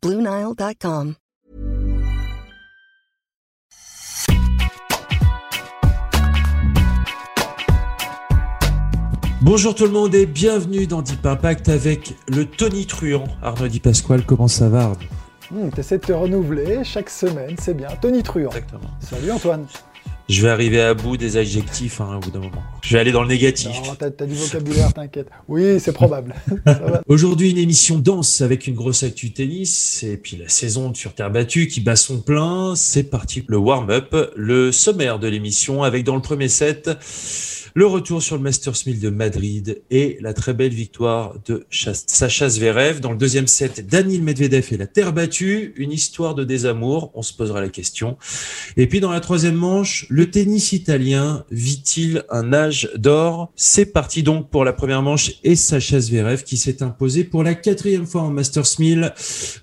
Bluenile.com. 0.00 1.16
Bonjour 9.42 9.74
tout 9.74 9.84
le 9.84 9.90
monde 9.90 10.14
et 10.14 10.26
bienvenue 10.26 10.86
dans 10.86 11.02
Deep 11.02 11.26
Impact 11.26 11.68
avec 11.68 12.14
le 12.28 12.44
Tony 12.44 12.86
Truant. 12.86 13.24
Arnaud 13.42 13.66
Di 13.66 13.80
Pasquale, 13.80 14.24
comment 14.24 14.46
ça 14.46 14.68
va 14.68 14.82
Arnaud? 15.50 15.70
T'essaies 15.74 15.98
de 15.98 16.04
te 16.04 16.12
renouveler 16.12 16.84
chaque 16.84 17.10
semaine, 17.10 17.56
c'est 17.58 17.74
bien. 17.74 17.88
Tony 18.00 18.22
Truant. 18.22 18.50
Exactement. 18.50 18.90
Salut 19.00 19.32
Antoine. 19.32 19.66
Je 20.28 20.42
vais 20.42 20.50
arriver 20.50 20.78
à 20.82 20.92
bout 20.92 21.16
des 21.16 21.38
adjectifs 21.38 22.02
hein, 22.02 22.16
au 22.16 22.20
bout 22.20 22.30
d'un 22.30 22.40
moment. 22.40 22.62
Je 22.82 22.92
vais 22.92 23.00
aller 23.00 23.12
dans 23.12 23.22
le 23.22 23.28
négatif. 23.28 23.70
T'as 23.98 24.26
du 24.26 24.34
vocabulaire, 24.34 24.92
t'inquiète. 24.92 25.28
Oui, 25.48 25.80
c'est 25.80 25.94
probable. 25.94 26.34
Aujourd'hui, 27.08 27.50
une 27.50 27.56
émission 27.56 27.98
dense 27.98 28.42
avec 28.42 28.66
une 28.66 28.74
grosse 28.74 29.02
actu 29.02 29.32
tennis 29.32 30.02
et 30.02 30.18
puis 30.18 30.36
la 30.36 30.50
saison 30.50 30.92
sur 30.92 31.14
terre 31.14 31.30
battue 31.30 31.66
qui 31.66 31.80
bat 31.80 31.96
son 31.96 32.20
plein. 32.20 32.74
C'est 32.76 33.04
parti. 33.04 33.42
Le 33.48 33.56
warm-up, 33.56 34.14
le 34.36 34.70
sommaire 34.70 35.18
de 35.18 35.28
l'émission 35.28 35.82
avec 35.82 36.04
dans 36.04 36.16
le 36.16 36.22
premier 36.22 36.48
set 36.48 36.90
le 37.78 37.86
retour 37.86 38.20
sur 38.20 38.36
le 38.36 38.42
Masters 38.42 38.74
1000 38.86 38.98
de 38.98 39.08
Madrid 39.08 39.82
et 39.90 40.18
la 40.20 40.34
très 40.34 40.52
belle 40.52 40.72
victoire 40.72 41.34
de 41.46 41.64
Sacha 41.70 42.48
Zverev. 42.48 42.98
Dans 42.98 43.12
le 43.12 43.16
deuxième 43.16 43.46
set, 43.46 43.86
Daniil 43.86 44.22
Medvedev 44.22 44.66
et 44.72 44.76
la 44.76 44.88
terre 44.88 45.12
battue. 45.12 45.74
Une 45.76 45.92
histoire 45.92 46.34
de 46.34 46.42
désamour. 46.42 47.12
On 47.14 47.22
se 47.22 47.32
posera 47.32 47.60
la 47.60 47.68
question. 47.68 48.16
Et 48.76 48.88
puis 48.88 48.98
dans 48.98 49.12
la 49.12 49.20
troisième 49.20 49.54
manche, 49.54 50.06
le 50.18 50.28
tennis 50.28 50.72
italien 50.72 51.44
vit-il 51.52 52.24
un 52.28 52.52
âge 52.52 52.90
d'or? 52.96 53.52
C'est 53.54 53.86
parti 53.86 54.24
donc 54.24 54.50
pour 54.50 54.64
la 54.64 54.72
première 54.72 55.00
manche 55.00 55.34
et 55.44 55.54
Sacha 55.54 56.00
Zverev 56.00 56.42
qui 56.42 56.56
s'est 56.56 56.82
imposé 56.82 57.22
pour 57.22 57.44
la 57.44 57.54
quatrième 57.54 58.04
fois 58.04 58.22
en 58.22 58.30
Masters 58.30 58.80
1000, 58.80 59.14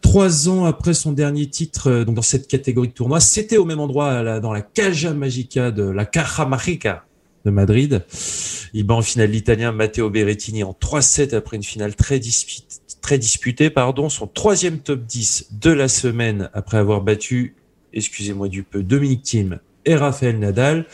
trois 0.01 0.47
ans 0.47 0.63
après 0.63 0.93
son 0.93 1.11
dernier 1.11 1.47
titre 1.47 1.91
euh, 1.91 2.05
dans 2.05 2.21
cette 2.21 2.47
catégorie 2.47 2.87
de 2.87 2.93
tournoi. 2.93 3.19
C'était 3.19 3.57
au 3.57 3.65
même 3.65 3.81
endroit 3.81 4.39
dans 4.39 4.53
la 4.53 4.61
Caja 4.61 5.13
Magica 5.13 5.71
de 5.71 5.83
la 5.83 6.05
Caja 6.05 6.45
Magica 6.45 7.03
de 7.43 7.51
Madrid. 7.51 8.05
Il 8.73 8.85
bat 8.85 8.93
en 8.93 9.01
finale 9.01 9.31
l'italien 9.31 9.73
Matteo 9.73 10.09
Berrettini 10.09 10.63
en 10.63 10.71
3-7 10.71 11.35
après 11.35 11.57
une 11.57 11.63
finale 11.63 11.97
très 11.97 12.17
disputée, 12.17 12.77
très 13.01 13.17
disputée, 13.17 13.69
pardon, 13.69 14.07
son 14.07 14.25
troisième 14.25 14.79
top 14.79 15.05
10 15.05 15.49
de 15.59 15.71
la 15.71 15.89
semaine 15.89 16.49
après 16.53 16.77
avoir 16.77 17.01
battu 17.01 17.55
excusez-moi 17.91 18.47
du 18.47 18.63
peu, 18.63 18.83
Dominique 18.83 19.23
Thiem 19.23 19.59
et 19.85 19.95
Raphaël 19.95 20.39
Nadal. 20.39 20.85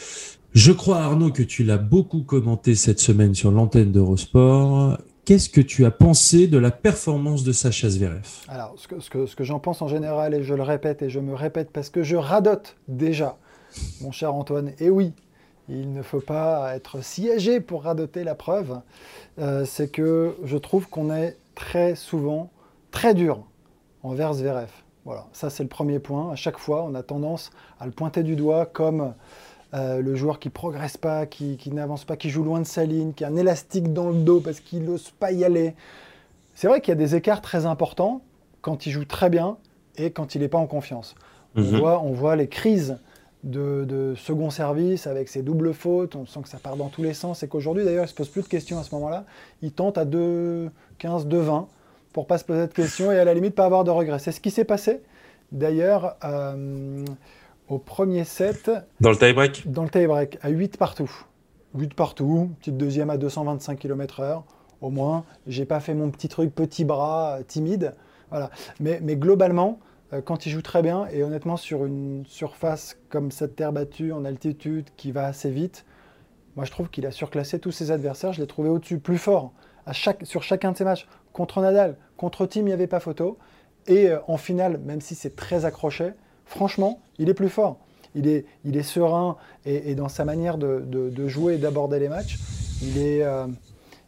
Je 0.53 0.73
crois, 0.73 0.97
Arnaud, 0.97 1.31
que 1.31 1.43
tu 1.43 1.63
l'as 1.63 1.77
beaucoup 1.77 2.23
commenté 2.23 2.75
cette 2.75 2.99
semaine 2.99 3.33
sur 3.33 3.51
l'antenne 3.51 3.91
d'Eurosport. 3.91 4.97
Qu'est-ce 5.23 5.49
que 5.49 5.61
tu 5.61 5.85
as 5.85 5.91
pensé 5.91 6.47
de 6.47 6.57
la 6.57 6.71
performance 6.71 7.43
de 7.43 7.51
Sacha 7.51 7.89
Zverev? 7.89 8.27
Alors, 8.49 8.75
ce 8.77 9.35
que, 9.35 9.43
j'en 9.43 9.59
pense 9.59 9.81
en 9.81 9.87
général, 9.87 10.33
et 10.33 10.43
je 10.43 10.53
le 10.53 10.63
répète 10.63 11.03
et 11.03 11.09
je 11.09 11.19
me 11.19 11.35
répète 11.35 11.69
parce 11.71 11.89
que 11.89 12.03
je 12.03 12.17
radote 12.17 12.75
déjà, 12.87 13.37
mon 14.01 14.11
cher 14.11 14.33
Antoine, 14.33 14.73
et 14.79 14.89
oui, 14.89 15.13
il 15.69 15.93
ne 15.93 16.01
faut 16.01 16.19
pas 16.19 16.75
être 16.75 17.01
siégé 17.01 17.61
pour 17.61 17.83
radoter 17.83 18.23
la 18.23 18.35
preuve, 18.35 18.81
euh, 19.39 19.63
c'est 19.63 19.89
que 19.89 20.35
je 20.43 20.57
trouve 20.57 20.89
qu'on 20.89 21.13
est 21.13 21.37
très 21.55 21.95
souvent 21.95 22.51
très 22.89 23.13
dur 23.13 23.45
envers 24.03 24.33
Zverev. 24.33 24.69
Voilà, 25.05 25.25
ça 25.33 25.49
c'est 25.49 25.63
le 25.63 25.69
premier 25.69 25.99
point. 25.99 26.31
À 26.31 26.35
chaque 26.35 26.57
fois, 26.57 26.83
on 26.83 26.93
a 26.95 27.01
tendance 27.03 27.49
à 27.79 27.85
le 27.85 27.91
pointer 27.91 28.21
du 28.23 28.35
doigt 28.35 28.65
comme 28.67 29.13
euh, 29.73 30.01
le 30.01 30.15
joueur 30.15 30.37
qui 30.39 30.49
progresse 30.49 30.97
pas, 30.97 31.25
qui, 31.25 31.57
qui 31.57 31.71
n'avance 31.71 32.05
pas, 32.05 32.17
qui 32.17 32.29
joue 32.29 32.43
loin 32.43 32.59
de 32.59 32.65
sa 32.65 32.83
ligne, 32.85 33.13
qui 33.13 33.23
a 33.23 33.27
un 33.27 33.35
élastique 33.35 33.93
dans 33.93 34.09
le 34.09 34.15
dos 34.17 34.41
parce 34.41 34.59
qu'il 34.59 34.83
n'ose 34.83 35.09
pas 35.11 35.31
y 35.31 35.43
aller. 35.43 35.73
C'est 36.53 36.67
vrai 36.67 36.81
qu'il 36.81 36.89
y 36.91 36.91
a 36.91 36.95
des 36.95 37.15
écarts 37.15 37.41
très 37.41 37.65
importants 37.65 38.21
quand 38.61 38.85
il 38.85 38.91
joue 38.91 39.05
très 39.05 39.29
bien 39.29 39.57
et 39.97 40.11
quand 40.11 40.35
il 40.35 40.41
n'est 40.41 40.47
pas 40.49 40.57
en 40.59 40.67
confiance. 40.67 41.15
On, 41.55 41.61
Mhm. 41.61 41.79
voit, 41.79 42.01
on 42.01 42.11
voit 42.11 42.35
les 42.35 42.47
crises 42.47 42.97
de, 43.43 43.85
de 43.85 44.13
second 44.15 44.51
service 44.51 45.07
avec 45.07 45.27
ses 45.27 45.41
doubles 45.41 45.73
fautes, 45.73 46.15
on 46.15 46.27
sent 46.27 46.41
que 46.43 46.49
ça 46.49 46.59
part 46.59 46.77
dans 46.77 46.89
tous 46.89 47.01
les 47.01 47.15
sens 47.15 47.41
et 47.41 47.47
qu'aujourd'hui 47.47 47.83
d'ailleurs 47.83 48.05
il 48.05 48.07
se 48.07 48.13
pose 48.13 48.29
plus 48.29 48.43
de 48.43 48.47
questions 48.47 48.77
à 48.77 48.83
ce 48.83 48.93
moment-là. 48.93 49.25
Il 49.63 49.71
tente 49.71 49.97
à 49.97 50.05
2-15, 50.05 51.25
2-20 51.25 51.65
pour 52.13 52.27
pas 52.27 52.37
se 52.37 52.45
poser 52.45 52.67
de 52.67 52.73
questions 52.73 53.11
et 53.11 53.19
à 53.19 53.25
la 53.25 53.33
limite 53.33 53.55
pas 53.55 53.65
avoir 53.65 53.83
de 53.83 53.91
regrets. 53.91 54.19
C'est 54.19 54.31
ce 54.31 54.41
qui 54.41 54.51
s'est 54.51 54.65
passé 54.65 55.01
d'ailleurs 55.51 56.15
euh, 56.23 57.05
au 57.67 57.77
premier 57.77 58.23
set 58.23 58.71
Dans 58.99 59.09
le 59.09 59.17
tie-break 59.17 59.71
dans 59.71 59.83
le 59.83 59.89
tie-break 59.89 60.39
à 60.41 60.49
8 60.49 60.77
partout. 60.77 61.11
8 61.75 61.93
partout, 61.93 62.51
petite 62.59 62.77
deuxième 62.77 63.09
à 63.09 63.17
225 63.17 63.79
km/h. 63.79 64.43
Au 64.81 64.89
moins, 64.89 65.25
j'ai 65.47 65.65
pas 65.65 65.79
fait 65.79 65.93
mon 65.93 66.09
petit 66.09 66.27
truc 66.27 66.53
petit 66.53 66.85
bras 66.85 67.37
euh, 67.39 67.43
timide. 67.43 67.93
Voilà. 68.29 68.49
Mais, 68.79 68.99
mais 69.01 69.15
globalement, 69.15 69.79
euh, 70.11 70.21
quand 70.21 70.45
il 70.45 70.51
joue 70.51 70.61
très 70.61 70.81
bien, 70.81 71.07
et 71.11 71.23
honnêtement, 71.23 71.55
sur 71.55 71.85
une 71.85 72.25
surface 72.25 72.97
comme 73.09 73.31
cette 73.31 73.55
terre 73.55 73.71
battue 73.71 74.11
en 74.11 74.25
altitude 74.25 74.89
qui 74.97 75.11
va 75.11 75.25
assez 75.25 75.51
vite, 75.51 75.85
moi 76.55 76.65
je 76.65 76.71
trouve 76.71 76.89
qu'il 76.89 77.05
a 77.05 77.11
surclassé 77.11 77.59
tous 77.59 77.71
ses 77.71 77.91
adversaires. 77.91 78.33
Je 78.33 78.41
l'ai 78.41 78.47
trouvé 78.47 78.69
au-dessus, 78.69 78.97
plus 78.97 79.17
fort 79.17 79.53
sur 80.23 80.43
chacun 80.43 80.71
de 80.71 80.77
ses 80.77 80.83
matchs. 80.83 81.07
Contre 81.33 81.61
Nadal, 81.61 81.95
contre 82.17 82.45
Tim, 82.45 82.61
il 82.61 82.65
n'y 82.65 82.73
avait 82.73 82.87
pas 82.87 82.99
photo. 82.99 83.37
Et 83.87 84.09
euh, 84.09 84.19
en 84.27 84.37
finale, 84.37 84.79
même 84.79 85.01
si 85.01 85.15
c'est 85.15 85.35
très 85.35 85.65
accroché, 85.65 86.11
franchement, 86.45 86.99
il 87.17 87.29
est 87.29 87.33
plus 87.33 87.49
fort. 87.49 87.77
Il 88.13 88.27
est, 88.27 88.83
serein 88.83 89.37
et, 89.65 89.95
dans 89.95 90.09
sa 90.09 90.25
manière 90.25 90.57
de, 90.57 91.27
jouer 91.27 91.55
et 91.55 91.57
d'aborder 91.57 91.97
les 91.97 92.09
matchs. 92.09 92.39
Euh, 92.97 93.47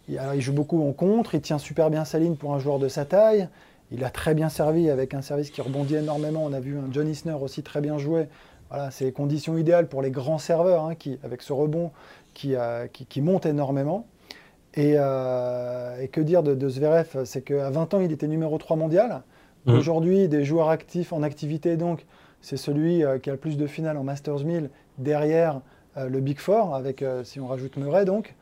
il, 0.09 0.41
joue 0.41 0.51
beaucoup 0.51 0.85
en 0.85 0.91
contre, 0.91 1.35
il 1.35 1.41
tient 1.41 1.57
super 1.57 1.89
bien 1.89 2.03
sa 2.03 2.19
ligne 2.19 2.35
pour 2.35 2.53
un 2.53 2.59
joueur 2.59 2.79
de 2.79 2.89
sa 2.89 3.05
taille. 3.05 3.47
Il 3.91 4.03
a 4.03 4.09
très 4.09 4.33
bien 4.33 4.49
servi 4.49 4.89
avec 4.89 5.13
un 5.13 5.21
service 5.21 5.51
qui 5.51 5.61
rebondit 5.61 5.95
énormément. 5.95 6.43
On 6.43 6.51
a 6.51 6.59
vu 6.59 6.77
un 6.77 6.91
John 6.91 7.07
Isner 7.07 7.37
aussi 7.39 7.63
très 7.63 7.79
bien. 7.79 7.95
Voilà, 8.69 8.91
c'est 8.91 9.05
les 9.05 9.13
conditions 9.13 9.57
idéales 9.57 9.87
pour 9.87 10.01
les 10.01 10.11
grands 10.11 10.37
serveurs, 10.37 10.83
hein, 10.83 10.95
qui, 10.95 11.17
avec 11.23 11.41
ce 11.41 11.53
rebond 11.53 11.91
qui 12.33 13.21
monte 13.21 13.45
énormément. 13.45 14.05
Et, 14.75 14.95
euh, 14.97 16.01
et 16.01 16.07
que 16.07 16.21
dire 16.21 16.43
de, 16.43 16.55
de 16.55 16.69
Zverev? 16.69 17.25
C'est 17.25 17.41
qu'à 17.41 17.69
20 17.69 17.93
ans, 17.93 17.99
il 17.99 18.11
était 18.11 18.27
numéro 18.27 18.57
3 18.57 18.75
mondial. 18.75 19.21
Mhm. 19.65 19.77
Aujourd'hui, 19.77 20.27
des 20.27 20.43
joueurs 20.43 20.69
actifs 20.69 21.13
en 21.13 21.23
activité, 21.23 21.77
donc, 21.77 22.05
c'est 22.41 22.57
celui 22.57 23.03
euh, 23.03 23.19
qui 23.19 23.29
a 23.29 23.33
le 23.33 23.39
plus 23.39 23.57
de 23.57 23.67
finales 23.67 23.97
en 23.97 24.03
Masters 24.03 24.43
1000 24.43 24.69
derrière 24.97 25.61
euh, 25.97 26.09
le 26.09 26.19
Big 26.19 26.39
Four, 26.39 26.75
avec, 26.75 27.03
si 27.23 27.39
on 27.39 27.47
rajoute 27.47 27.77
Murray, 27.77 28.05
donc. 28.05 28.35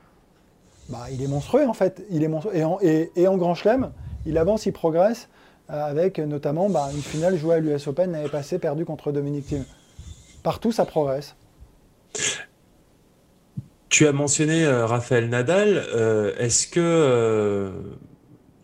Bah, 0.90 1.06
il 1.12 1.22
est 1.22 1.28
monstrueux, 1.28 1.68
en 1.68 1.74
fait. 1.74 2.04
Il 2.10 2.24
est 2.24 2.28
monstrueux. 2.28 2.56
Et 2.56 2.64
en, 2.64 2.80
et, 2.82 3.12
et 3.16 3.28
en 3.28 3.38
Grand 3.38 3.56
Chelem, 3.56 3.92
il 4.26 4.38
avance, 4.38 4.66
il 4.66 4.74
progresse, 4.74 5.30
avec 5.70 6.20
notamment 6.20 6.70
bah, 6.70 6.90
une 6.94 7.02
finale 7.02 7.38
jouée 7.38 7.56
à 7.56 7.60
l'US 7.60 7.88
Open 7.88 8.12
l'année 8.12 8.30
passée, 8.30 8.60
perdue 8.60 8.84
contre 8.84 9.12
Dominic 9.12 9.46
Thiem. 9.46 9.66
Partout, 10.44 10.72
ça 10.72 10.86
progresse. 10.86 11.36
Tu 13.92 14.08
as 14.08 14.14
mentionné 14.14 14.64
euh, 14.64 14.86
Raphaël 14.86 15.28
Nadal. 15.28 15.84
Euh, 15.94 16.34
Est-ce 16.38 16.66
que 16.66 16.80
euh, 16.80 17.72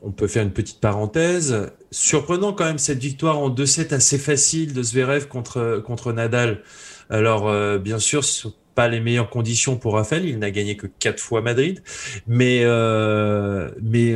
on 0.02 0.12
peut 0.12 0.26
faire 0.26 0.42
une 0.42 0.54
petite 0.54 0.80
parenthèse? 0.80 1.70
Surprenant 1.92 2.54
quand 2.54 2.64
même 2.64 2.78
cette 2.78 3.00
victoire 3.00 3.38
en 3.38 3.50
2-7 3.50 3.94
assez 3.94 4.18
facile 4.18 4.74
de 4.74 4.82
Zverev 4.82 5.28
contre 5.28 5.84
contre 5.86 6.14
Nadal. 6.14 6.64
Alors 7.10 7.50
euh, 7.50 7.78
bien 7.78 8.00
sûr, 8.00 8.24
ce 8.24 8.44
sont 8.44 8.54
pas 8.74 8.88
les 8.88 9.02
meilleures 9.02 9.30
conditions 9.30 9.76
pour 9.76 9.96
Raphaël. 9.96 10.24
Il 10.26 10.40
n'a 10.40 10.50
gagné 10.50 10.78
que 10.78 10.88
quatre 10.88 11.20
fois 11.20 11.42
Madrid, 11.42 11.84
mais 12.26 12.64
mais 13.82 14.14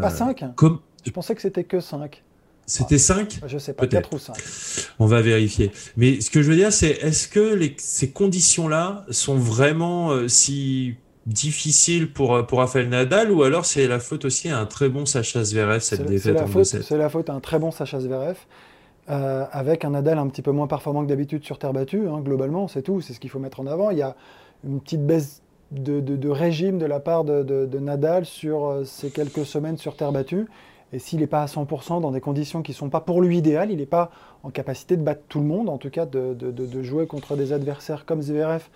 Pas 0.00 0.10
5 0.10 0.54
comme 0.54 0.80
Je 1.04 1.10
pensais 1.10 1.34
que 1.34 1.42
c'était 1.42 1.64
que 1.64 1.80
5. 1.80 2.22
C'était 2.66 2.98
5 2.98 3.40
Je 3.46 3.58
sais 3.58 3.72
pas, 3.72 3.86
Peut-être. 3.86 4.10
4 4.10 4.14
ou 4.14 4.18
5. 4.18 4.34
On 4.98 5.06
va 5.06 5.22
vérifier. 5.22 5.70
Mais 5.96 6.20
ce 6.20 6.30
que 6.30 6.42
je 6.42 6.50
veux 6.50 6.56
dire, 6.56 6.72
c'est 6.72 6.90
est-ce 6.90 7.28
que 7.28 7.54
les- 7.54 7.74
ces 7.78 8.10
conditions-là 8.10 9.04
sont 9.10 9.36
vraiment 9.36 10.10
euh, 10.10 10.28
si 10.28 10.94
difficiles 11.26 12.12
pour, 12.12 12.46
pour 12.46 12.60
Rafael 12.60 12.88
Nadal 12.88 13.32
ou 13.32 13.42
alors 13.42 13.66
c'est 13.66 13.86
la 13.88 13.98
faute 13.98 14.24
aussi 14.24 14.48
à 14.48 14.58
un 14.58 14.66
très 14.66 14.88
bon 14.88 15.06
Sacha 15.06 15.42
Zverev, 15.42 15.80
cette 15.80 16.04
défaite 16.06 16.34
la, 16.36 16.44
en 16.44 16.46
faute- 16.46 16.62
2-7 16.64 16.82
c'est 16.82 16.96
la 16.96 17.08
faute 17.08 17.28
à 17.30 17.34
un 17.34 17.40
très 17.40 17.58
bon 17.58 17.70
Sacha 17.72 17.98
Zverev, 18.00 18.36
euh, 19.10 19.44
avec 19.50 19.84
un 19.84 19.90
Nadal 19.90 20.18
un 20.18 20.28
petit 20.28 20.42
peu 20.42 20.52
moins 20.52 20.66
performant 20.68 21.02
que 21.02 21.08
d'habitude 21.08 21.44
sur 21.44 21.58
terre 21.58 21.72
battue, 21.72 22.08
hein, 22.08 22.20
globalement, 22.20 22.68
c'est 22.68 22.82
tout, 22.82 23.00
c'est 23.00 23.12
ce 23.12 23.20
qu'il 23.20 23.30
faut 23.30 23.38
mettre 23.40 23.60
en 23.60 23.66
avant. 23.66 23.90
Il 23.90 23.98
y 23.98 24.02
a 24.02 24.14
une 24.64 24.80
petite 24.80 25.04
baisse 25.04 25.42
de, 25.72 25.98
de- 26.00 26.14
de 26.16 26.28
régime 26.28 26.78
de 26.78 26.86
la 26.86 27.00
part 27.00 27.24
de, 27.24 27.42
de- 27.42 27.66
de 27.66 27.78
Nadal 27.80 28.24
sur 28.24 28.66
euh, 28.66 28.84
ces 28.84 29.10
quelques 29.10 29.44
semaines 29.46 29.78
sur 29.78 29.96
terre 29.96 30.12
battue, 30.12 30.46
Et 30.92 30.98
s'il 30.98 31.20
n'est 31.20 31.26
pas 31.26 31.42
à 31.42 31.46
100% 31.46 32.00
dans 32.00 32.12
des 32.12 32.20
conditions 32.20 32.62
qui 32.62 32.72
ne 32.72 32.76
sont 32.76 32.90
pas 32.90 33.00
pour 33.00 33.20
lui 33.20 33.38
idéales, 33.38 33.70
il 33.70 33.78
n'est 33.78 33.86
pas 33.86 34.10
en 34.42 34.50
capacité 34.50 34.96
de 34.96 35.02
battre 35.02 35.22
tout 35.28 35.40
le 35.40 35.46
monde, 35.46 35.68
en 35.68 35.78
tout 35.78 35.90
cas 35.90 36.06
de, 36.06 36.82
jouer 36.82 37.06
contre 37.06 37.36
des 37.36 37.52
adversaires 37.52 38.06
comme 38.06 38.22
Zverev 38.22 38.68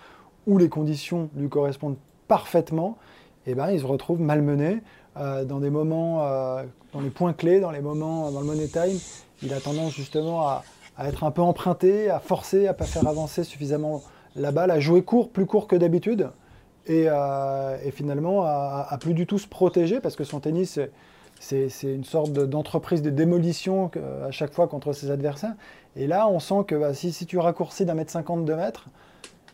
où 0.47 0.57
les 0.57 0.69
conditions 0.69 1.29
lui 1.35 1.49
correspondent 1.49 1.97
parfaitement, 2.27 2.97
et 3.45 3.51
eh 3.51 3.55
ben, 3.55 3.69
il 3.71 3.79
se 3.79 3.85
retrouve 3.85 4.19
malmené 4.19 4.81
euh, 5.17 5.45
dans 5.45 5.59
des 5.59 5.69
moments, 5.69 6.25
euh, 6.25 6.63
dans 6.93 7.01
les 7.01 7.09
points 7.09 7.33
clés, 7.33 7.59
dans 7.59 7.71
les 7.71 7.81
moments, 7.81 8.31
dans 8.31 8.39
le 8.39 8.45
money 8.45 8.67
time. 8.67 8.97
Il 9.43 9.53
a 9.53 9.59
tendance 9.59 9.93
justement 9.93 10.47
à, 10.47 10.63
être 11.03 11.23
un 11.23 11.31
peu 11.31 11.41
emprunté, 11.41 12.09
à 12.09 12.19
forcer, 12.19 12.67
à 12.67 12.73
ne 12.73 12.77
pas 12.77 12.85
faire 12.85 13.07
avancer 13.07 13.43
suffisamment 13.43 14.01
la 14.35 14.51
balle, 14.51 14.71
à 14.71 14.79
jouer 14.79 15.03
court, 15.03 15.29
plus 15.29 15.45
court 15.45 15.67
que 15.67 15.75
d'habitude, 15.75 16.29
et, 16.85 17.07
euh, 17.07 17.77
finalement 17.91 18.43
à, 18.43 18.87
à, 18.89 18.97
plus 18.97 19.13
du 19.13 19.27
tout 19.27 19.37
se 19.37 19.47
protéger 19.47 19.99
parce 19.99 20.15
que 20.15 20.23
son 20.23 20.39
tennis 20.39 20.79
c'est 21.41 21.67
une 21.83 22.03
sorte 22.03 22.31
d'entreprise 22.31 23.01
de, 23.01 23.09
démolition 23.09 23.89
à 24.23 24.31
chaque 24.31 24.53
fois 24.53 24.67
contre 24.67 24.93
ses 24.93 25.09
adversaires. 25.11 25.55
Et 25.95 26.07
là, 26.07 26.27
on 26.27 26.39
sent 26.39 26.63
que 26.67 26.75
bah, 26.75 26.93
si, 26.93 27.25
tu 27.25 27.37
raccourcis 27.37 27.85
d'un 27.85 27.95
mètre 27.95 28.11
cinquante, 28.11 28.45
deux 28.45 28.55
mètres, 28.55 28.85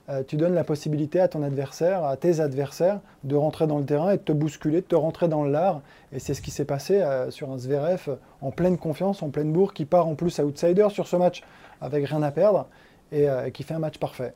euh, 0.10 0.24
tu 0.26 0.38
donnes 0.38 0.54
la 0.54 0.64
possibilité 0.64 1.20
à 1.20 1.28
ton 1.28 1.44
adversaire, 1.44 2.06
à 2.06 2.16
tes 2.16 2.40
adversaires, 2.40 3.02
de 3.24 3.36
rentrer 3.36 3.68
dans 3.68 3.80
le 3.80 3.86
terrain 3.86 4.12
et 4.12 4.18
de 4.18 4.22
te 4.22 4.32
bousculer, 4.32 4.82
de 4.82 4.86
te 4.86 4.96
rentrer 4.96 5.28
dans 5.28 5.44
l'art. 5.44 5.82
Et 6.14 6.20
c'est 6.20 6.34
ce 6.34 6.42
qui 6.42 6.52
s'est 6.52 6.66
passé 6.66 7.02
euh, 7.02 7.30
sur 7.32 7.52
un 7.52 7.58
Zverev 7.58 8.18
en 8.42 8.52
pleine 8.52 8.78
confiance, 8.78 9.22
en 9.22 9.30
pleine 9.30 9.52
bourre, 9.52 9.74
qui 9.74 9.86
part 9.86 10.08
en 10.08 10.16
plus 10.16 10.40
outsider 10.40 10.88
sur 10.90 11.08
ce 11.08 11.16
match 11.16 11.44
avec 11.82 12.08
rien 12.08 12.24
à 12.24 12.32
perdre 12.32 12.68
et 13.12 13.30
euh, 13.30 13.50
qui 13.50 13.64
fait 13.64 13.74
un 13.74 13.80
match 13.80 13.98
parfait. 13.98 14.34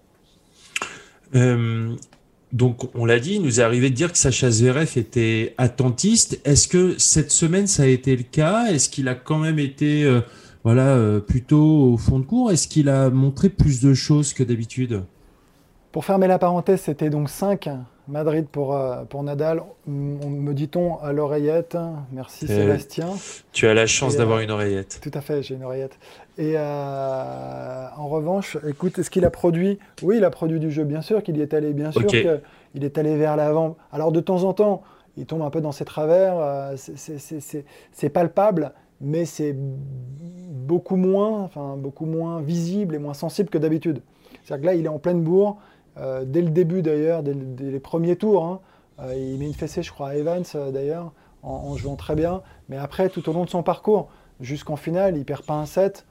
Donc, 2.54 2.90
on 2.96 3.06
l'a 3.06 3.20
dit, 3.20 3.36
il 3.36 3.42
nous 3.42 3.60
est 3.60 3.64
arrivé 3.64 3.90
de 3.90 3.96
dire 3.96 4.12
que 4.12 4.18
Sacha 4.18 4.52
Zverev 4.52 4.98
était 4.98 5.54
attentiste. 5.58 6.42
Est-ce 6.44 6.68
que 6.68 6.98
cette 6.98 7.32
semaine, 7.32 7.68
ça 7.68 7.84
a 7.84 7.88
été 7.88 8.16
le 8.16 8.24
cas? 8.24 8.66
Est-ce 8.66 8.90
qu'il 8.90 9.08
a 9.08 9.16
quand 9.16 9.38
même 9.38 9.58
été 9.58 10.04
euh, 10.04 10.22
voilà, 10.64 10.88
euh, 10.88 11.20
plutôt 11.20 11.94
au 11.94 11.98
fond 11.98 12.20
de 12.20 12.26
cours? 12.26 12.52
Est-ce 12.52 12.68
qu'il 12.68 12.90
a 12.90 13.10
montré 13.10 13.48
plus 13.50 13.82
de 13.82 13.94
choses 13.94 14.34
que 14.34 14.44
d'habitude? 14.44 15.04
Pour 15.94 16.04
fermer 16.04 16.28
la 16.28 16.40
parenthèse, 16.40 16.82
c'était 16.82 17.10
donc 17.10 17.30
5 17.30 17.70
Madrid 18.08 18.46
pour, 18.52 18.76
euh, 18.76 19.04
pour 19.06 19.24
Nadal, 19.24 19.64
me 19.88 20.54
dit-on 20.54 20.98
à 20.98 21.14
l'oreillette. 21.14 21.78
Merci 22.12 22.48
Sébastien. 22.48 23.08
Tu 23.54 23.68
as 23.68 23.74
la 23.74 23.88
chance 23.88 24.18
d'avoir 24.18 24.40
une 24.40 24.52
oreillette. 24.52 25.00
Tout 25.02 25.12
à 25.14 25.22
fait, 25.22 25.42
j'ai 25.44 25.56
une 25.56 25.64
oreillette. 25.64 25.98
Et 26.38 26.56
revanche, 28.12 28.58
écoute, 28.68 29.00
est-ce 29.00 29.10
qu'il 29.10 29.26
a 29.26 29.30
produit? 29.30 29.80
Oui, 30.04 30.18
il 30.18 30.24
a 30.24 30.30
produit 30.30 30.60
du 30.60 30.72
jeu, 30.72 30.84
bien 30.84 31.02
sûr 31.02 31.24
qu'il 31.24 31.38
y 31.38 31.42
est 31.42 31.54
allé, 31.54 31.74
bien 31.74 31.92
sûr 31.92 32.06
qu'il 32.06 32.84
est 32.84 32.98
allé 32.98 33.18
vers 33.18 33.36
l'avant. 33.36 33.78
Alors 33.92 34.12
de 34.12 34.20
temps 34.20 34.44
en 34.44 34.54
temps, 34.54 34.84
il 35.18 35.26
tombe 35.26 35.42
un 35.42 35.50
peu 35.50 35.62
dans 35.62 35.72
ses 35.72 35.86
travers, 35.86 36.38
euh, 36.38 36.76
c'est 36.76 38.10
palpable, 38.10 38.74
mais 39.02 39.26
c'est 39.26 39.56
beaucoup 39.56 40.96
moins, 40.96 41.42
enfin, 41.42 41.76
beaucoup 41.78 42.06
moins 42.06 42.42
visible 42.42 42.96
et 42.96 43.00
moins 43.00 43.14
sensible 43.14 43.50
que 43.50 43.58
d'habitude. 43.58 44.02
C'est-à-dire 44.44 44.62
que 44.62 44.66
là, 44.68 44.76
il 44.76 44.86
est 44.86 44.90
en 44.90 45.00
pleine 45.00 45.22
bourre, 45.22 45.58
euh, 45.98 46.24
dès 46.26 46.42
le 46.42 46.50
début 46.50 46.82
d'ailleurs, 46.82 47.24
dès, 47.24 47.34
les 47.34 47.80
premiers 47.80 48.16
tours. 48.16 48.46
Hein. 48.46 48.60
Euh, 49.02 49.14
il 49.16 49.38
met 49.40 49.48
une 49.48 49.54
fessée, 49.54 49.84
je 49.84 49.92
crois, 49.92 50.10
à 50.10 50.16
Evans 50.16 50.44
d'ailleurs, 50.72 51.12
en, 51.44 51.52
en, 51.52 51.76
jouant 51.76 51.96
très 51.96 52.16
bien. 52.16 52.42
Mais 52.70 52.78
après, 52.78 53.10
tout 53.10 53.28
au 53.30 53.34
long 53.34 53.44
de 53.44 53.50
son 53.50 53.64
parcours, 53.64 54.10
jusqu'en 54.40 54.76
finale, 54.76 55.18
il 55.18 55.26
perd 55.26 55.44
pas 55.44 55.56
un 55.56 55.66
set 55.66 56.06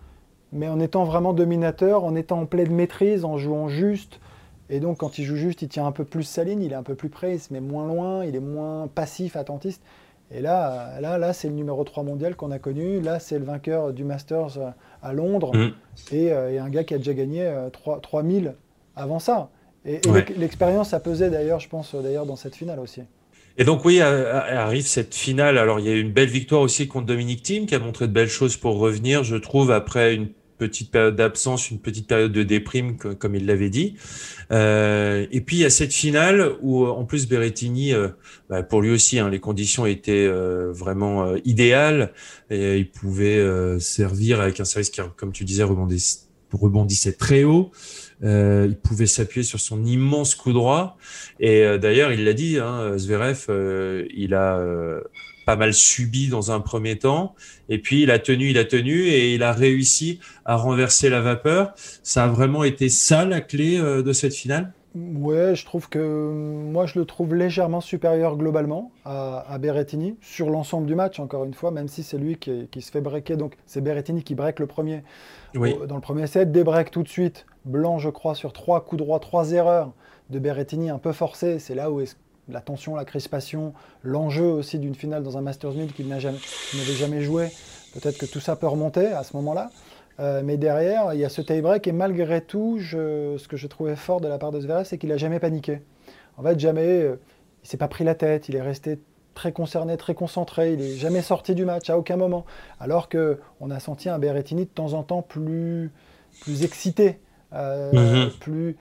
mais 0.52 0.68
en 0.68 0.80
étant 0.80 1.04
vraiment 1.04 1.32
dominateur, 1.32 2.04
en 2.04 2.14
étant 2.14 2.40
en 2.40 2.46
pleine 2.46 2.72
maîtrise, 2.72 3.24
en 3.24 3.38
jouant 3.38 3.68
juste. 3.68 4.20
Et 4.68 4.80
donc, 4.80 4.98
quand 4.98 5.18
il 5.18 5.24
joue 5.24 5.36
juste, 5.36 5.62
il 5.62 5.68
tient 5.68 5.86
un 5.86 5.92
peu 5.92 6.04
plus 6.04 6.22
sa 6.22 6.44
ligne, 6.44 6.62
il 6.62 6.72
est 6.72 6.76
un 6.76 6.82
peu 6.82 6.94
plus 6.94 7.08
près, 7.08 7.34
il 7.34 7.40
se 7.40 7.52
met 7.52 7.60
moins 7.60 7.86
loin, 7.86 8.24
il 8.24 8.36
est 8.36 8.40
moins 8.40 8.88
passif, 8.88 9.36
attentiste. 9.36 9.82
Et 10.32 10.40
là, 10.40 11.00
là, 11.00 11.18
là 11.18 11.32
c'est 11.32 11.48
le 11.48 11.54
numéro 11.54 11.82
3 11.82 12.04
mondial 12.04 12.36
qu'on 12.36 12.52
a 12.52 12.58
connu. 12.58 13.00
Là, 13.00 13.18
c'est 13.18 13.38
le 13.38 13.44
vainqueur 13.44 13.92
du 13.92 14.04
Masters 14.04 14.58
euh, 14.58 14.70
à 15.02 15.12
Londres. 15.12 15.54
Mm. 15.54 15.72
Euh, 16.12 16.50
et, 16.50 16.58
un 16.58 16.68
gars 16.68 16.84
qui 16.84 16.94
a 16.94 16.98
déjà 16.98 17.14
gagné 17.14 17.52
3, 17.72 17.96
euh, 17.96 18.00
3000 18.00 18.54
avant 18.94 19.18
ça. 19.18 19.50
Et, 19.84 20.00
l'expérience 20.36 20.94
a 20.94 21.00
pesé 21.00 21.30
d'ailleurs, 21.30 21.58
je 21.58 21.68
pense, 21.68 21.94
d'ailleurs, 21.94 22.26
dans 22.26 22.36
cette 22.36 22.54
finale 22.54 22.78
aussi. 22.78 23.02
Et 23.58 23.64
donc 23.64 23.84
oui, 23.84 24.00
arrive 24.00 24.86
cette 24.86 25.14
finale. 25.14 25.58
Alors 25.58 25.80
il 25.80 25.86
y 25.86 25.88
a 25.88 25.92
eu 25.92 26.00
une 26.00 26.12
belle 26.12 26.28
victoire 26.28 26.62
aussi 26.62 26.86
contre 26.86 27.06
Dominique 27.06 27.42
Thiem 27.42 27.66
qui 27.66 27.74
a 27.74 27.78
montré 27.78 28.06
de 28.06 28.12
belles 28.12 28.28
choses 28.28 28.56
pour 28.56 28.78
revenir, 28.78 29.24
je 29.24 29.36
trouve, 29.36 29.70
après 29.70 30.14
une 30.14 30.28
petite 30.60 30.90
période 30.90 31.16
d'absence, 31.16 31.70
une 31.70 31.78
petite 31.78 32.06
période 32.06 32.32
de 32.32 32.42
déprime, 32.42 32.98
comme 32.98 33.34
il 33.34 33.46
l'avait 33.46 33.70
dit. 33.70 33.96
Euh, 34.52 35.26
et 35.32 35.40
puis 35.40 35.56
il 35.56 35.60
y 35.60 35.64
a 35.64 35.70
cette 35.70 35.94
finale 35.94 36.52
où 36.60 36.86
en 36.86 37.04
plus 37.06 37.26
Berrettini, 37.26 37.94
euh, 37.94 38.08
bah, 38.50 38.62
pour 38.62 38.82
lui 38.82 38.90
aussi, 38.90 39.18
hein, 39.18 39.30
les 39.30 39.40
conditions 39.40 39.86
étaient 39.86 40.26
euh, 40.26 40.70
vraiment 40.70 41.34
idéales. 41.46 42.12
Il 42.50 42.90
pouvait 42.90 43.42
servir 43.80 44.40
avec 44.40 44.60
un 44.60 44.66
service 44.66 44.90
qui, 44.90 45.00
comme 45.16 45.32
tu 45.32 45.44
disais, 45.44 45.62
rebondissait, 45.62 46.18
rebondissait 46.52 47.12
très 47.12 47.44
haut. 47.44 47.70
il 48.22 48.76
pouvait 48.82 49.06
s'appuyer 49.06 49.44
sur 49.44 49.60
son 49.60 49.82
immense 49.84 50.34
coup 50.34 50.52
droit. 50.52 50.98
Et 51.38 51.78
d'ailleurs, 51.78 52.12
il 52.12 52.24
l'a 52.24 52.34
dit, 52.34 52.58
hein, 52.58 52.98
Zverev, 52.98 53.46
il 54.14 54.34
a 54.34 54.60
pas 55.50 55.56
mal 55.56 55.74
subi 55.74 56.28
dans 56.28 56.52
un 56.52 56.60
premier 56.60 56.96
temps. 56.96 57.34
Et 57.68 57.78
puis 57.78 58.02
il 58.02 58.12
a 58.12 58.20
tenu, 58.20 58.50
il 58.50 58.58
a 58.58 58.64
tenu 58.64 59.08
et 59.08 59.34
il 59.34 59.42
a 59.42 59.50
réussi 59.50 60.20
à 60.44 60.54
renverser 60.54 61.10
la 61.10 61.20
vapeur. 61.20 61.72
Ça 62.04 62.22
a 62.22 62.28
vraiment 62.28 62.62
été 62.62 62.88
ça 62.88 63.24
la 63.24 63.40
clé 63.40 63.76
euh, 63.76 64.00
de 64.00 64.12
cette 64.12 64.32
finale? 64.32 64.72
Ouais, 64.94 65.56
je 65.56 65.64
trouve 65.64 65.88
que 65.88 65.98
moi 65.98 66.86
je 66.86 67.00
le 67.00 67.04
trouve 67.04 67.34
légèrement 67.34 67.80
supérieur 67.80 68.36
globalement 68.36 68.92
à, 69.04 69.58
Berrettini 69.58 70.14
sur 70.20 70.50
l'ensemble 70.50 70.86
du 70.86 70.94
match, 70.94 71.18
encore 71.18 71.44
une 71.44 71.54
fois, 71.54 71.72
même 71.72 71.88
si 71.88 72.04
c'est 72.04 72.18
lui 72.18 72.36
qui, 72.36 72.80
se 72.80 72.92
fait 72.92 73.00
breaker. 73.00 73.36
Donc 73.36 73.56
c'est 73.66 73.80
Berrettini 73.80 74.22
qui 74.22 74.36
break 74.36 74.60
le 74.60 74.68
premier 74.68 75.02
dans 75.54 75.96
le 75.96 76.00
premier 76.00 76.28
set, 76.28 76.52
break 76.52 76.92
tout 76.92 77.02
de 77.02 77.08
suite. 77.08 77.44
Blanc, 77.64 77.98
je 77.98 78.08
crois, 78.08 78.36
sur 78.36 78.52
trois 78.52 78.84
coups 78.84 79.02
droits, 79.02 79.18
trois 79.18 79.50
erreurs 79.50 79.92
de 80.30 80.38
Berrettini 80.38 80.90
un 80.90 80.98
peu 80.98 81.10
forcées. 81.10 81.58
C'est 81.58 81.74
là 81.74 81.90
où 81.90 82.00
est 82.00 82.16
la 82.52 82.60
tension, 82.60 82.94
la 82.94 83.04
crispation, 83.04 83.72
l'enjeu 84.02 84.44
aussi 84.44 84.78
d'une 84.78 84.94
finale 84.94 85.22
dans 85.22 85.36
un 85.38 85.40
Masters 85.40 85.72
1000 85.72 85.92
qu'il 85.92 86.08
n'avait 86.08 86.20
jamais, 86.20 87.20
joué. 87.22 87.48
Peut-être 87.94 88.18
que 88.18 88.26
tout 88.26 88.40
ça 88.40 88.56
peut 88.56 88.66
remonter 88.66 89.06
à 89.06 89.22
ce 89.22 89.36
moment-là. 89.36 89.70
Euh, 90.20 90.42
mais 90.44 90.56
derrière, 90.56 91.14
il 91.14 91.20
y 91.20 91.24
a 91.24 91.28
ce 91.28 91.40
tie-break 91.40 91.86
et 91.86 91.92
malgré 91.92 92.42
tout, 92.42 92.78
ce 92.80 93.48
que 93.48 93.56
je 93.56 93.66
trouvais 93.66 93.96
fort 93.96 94.20
de 94.20 94.28
la 94.28 94.38
part 94.38 94.50
de 94.50 94.60
Zverev, 94.60 94.84
c'est 94.84 94.98
qu'il 94.98 95.08
n'a 95.08 95.16
jamais 95.16 95.40
paniqué. 95.40 95.80
En 96.36 96.42
fait, 96.42 96.58
jamais, 96.58 97.02
euh, 97.02 97.20
il 97.64 97.68
s'est 97.68 97.78
pas 97.78 97.88
pris 97.88 98.04
la 98.04 98.14
tête, 98.14 98.48
il 98.48 98.56
est 98.56 98.62
resté 98.62 99.00
très 99.34 99.52
concerné, 99.52 99.96
très 99.96 100.14
concentré, 100.14 100.74
il 100.74 100.80
n'est 100.80 100.96
jamais 100.96 101.22
sorti 101.22 101.54
du 101.54 101.64
match 101.64 101.88
à 101.88 101.96
aucun 101.96 102.16
moment. 102.16 102.44
Alors 102.80 103.08
qu'on 103.08 103.70
a 103.70 103.80
senti 103.80 104.08
un 104.08 104.18
Berrettini 104.18 104.64
de 104.64 104.70
temps 104.70 104.92
en 104.92 105.02
temps 105.02 105.22
plus, 105.22 105.90
plus 106.42 106.64
excité, 106.64 107.20
euh, 107.54 107.90
mm-hmm. 107.92 108.38
plus, 108.38 108.76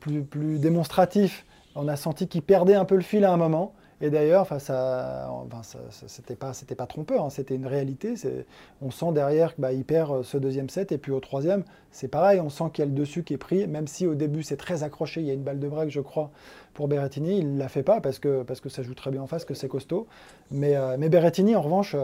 plus, 0.00 0.22
plus 0.22 0.58
démonstratif 0.58 1.46
on 1.78 1.86
a 1.86 1.96
senti 1.96 2.26
qu'il 2.26 2.42
perdait 2.42 2.74
un 2.74 2.84
peu 2.84 2.96
le 2.96 3.02
fil 3.02 3.24
à 3.24 3.32
un 3.32 3.36
moment. 3.36 3.72
Et 4.00 4.10
d'ailleurs, 4.10 4.42
enfin, 4.42 4.58
ça, 4.58 5.28
c'était 6.06 6.36
pas, 6.36 6.52
c'était 6.52 6.74
pas 6.74 6.86
trompeur, 6.86 7.24
hein, 7.24 7.30
c'était 7.30 7.54
une 7.54 7.66
réalité. 7.66 8.14
On 8.80 8.90
sent 8.90 9.12
derrière 9.12 9.54
qu'il 9.54 9.62
bah, 9.62 9.70
perd 9.86 10.10
euh, 10.12 10.22
ce 10.22 10.38
deuxième 10.38 10.68
set 10.68 10.92
et 10.92 10.98
puis 10.98 11.10
au 11.10 11.18
troisième, 11.20 11.64
c'est 11.90 12.08
pareil. 12.08 12.40
On 12.40 12.48
sent 12.48 12.64
qu'il 12.72 12.84
y 12.84 12.86
a 12.88 12.90
le 12.90 12.96
dessus 12.96 13.24
qui 13.24 13.34
est 13.34 13.38
pris, 13.38 13.66
même 13.66 13.86
si 13.86 14.06
au 14.06 14.14
début 14.14 14.42
c'est 14.42 14.56
très 14.56 14.82
accroché. 14.82 15.20
Il 15.20 15.26
y 15.26 15.30
a 15.30 15.34
une 15.34 15.42
balle 15.42 15.58
de 15.58 15.68
break, 15.68 15.90
je 15.90 16.00
crois, 16.00 16.30
pour 16.74 16.86
Berrettini. 16.86 17.38
Il 17.38 17.58
l'a 17.58 17.68
fait 17.68 17.82
pas 17.82 18.00
parce 18.00 18.18
que 18.18 18.42
parce 18.42 18.60
que 18.60 18.68
ça 18.68 18.82
joue 18.82 18.94
très 18.94 19.10
bien 19.10 19.22
en 19.22 19.26
face, 19.26 19.44
que 19.44 19.54
c'est 19.54 19.68
costaud. 19.68 20.06
Mais 20.50 20.76
euh, 20.76 20.96
mais 20.98 21.08
Berrettini, 21.08 21.56
en 21.56 21.62
revanche, 21.62 21.96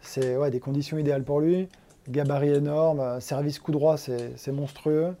c'est 0.00 0.36
ouais, 0.36 0.50
des 0.50 0.60
conditions 0.60 0.98
idéales 0.98 1.24
pour 1.24 1.40
lui. 1.40 1.68
Gabarit 2.08 2.50
énorme, 2.50 3.00
euh, 3.00 3.20
service 3.20 3.58
coup 3.58 3.72
droit, 3.72 3.96
c'est 3.96 4.52
monstrueux 4.52 5.14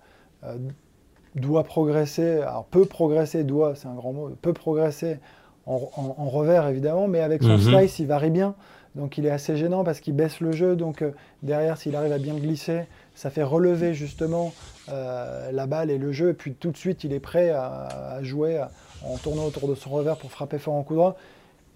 doit 1.34 1.64
progresser, 1.64 2.40
alors 2.40 2.64
peut 2.64 2.86
progresser, 2.86 3.44
doit, 3.44 3.74
c'est 3.74 3.88
un 3.88 3.94
grand 3.94 4.12
mot, 4.12 4.30
peut 4.42 4.52
progresser 4.52 5.18
en, 5.66 6.28
revers 6.28 6.66
évidemment, 6.68 7.06
mais 7.06 7.20
avec 7.20 7.42
son 7.42 7.56
mhm. 7.56 7.60
slice, 7.60 7.98
il 7.98 8.06
varie 8.06 8.30
bien. 8.30 8.54
Donc 8.96 9.18
il 9.18 9.26
est 9.26 9.30
assez 9.30 9.56
gênant 9.56 9.84
parce 9.84 10.00
qu'il 10.00 10.14
baisse 10.14 10.40
le 10.40 10.52
jeu. 10.52 10.74
Donc 10.74 11.02
euh, 11.02 11.12
derrière, 11.42 11.78
s'il 11.78 11.94
arrive 11.94 12.12
à 12.12 12.18
bien 12.18 12.34
glisser, 12.34 12.86
ça 13.14 13.30
fait 13.30 13.42
relever 13.42 13.94
justement 13.94 14.52
euh, 14.88 15.52
la 15.52 15.66
balle 15.66 15.90
et 15.90 15.98
le 15.98 16.10
jeu. 16.10 16.30
Et 16.30 16.34
puis 16.34 16.54
tout 16.54 16.72
de 16.72 16.76
suite, 16.76 17.04
il 17.04 17.12
est 17.12 17.20
prêt 17.20 17.50
à, 17.50 18.18
jouer 18.22 18.60
en 19.04 19.16
tournant 19.16 19.44
autour 19.44 19.68
de 19.68 19.74
son 19.74 19.90
revers 19.90 20.16
pour 20.16 20.30
frapper 20.32 20.58
fort 20.58 20.74
en 20.74 20.82
coup 20.82 20.94
droit. 20.94 21.16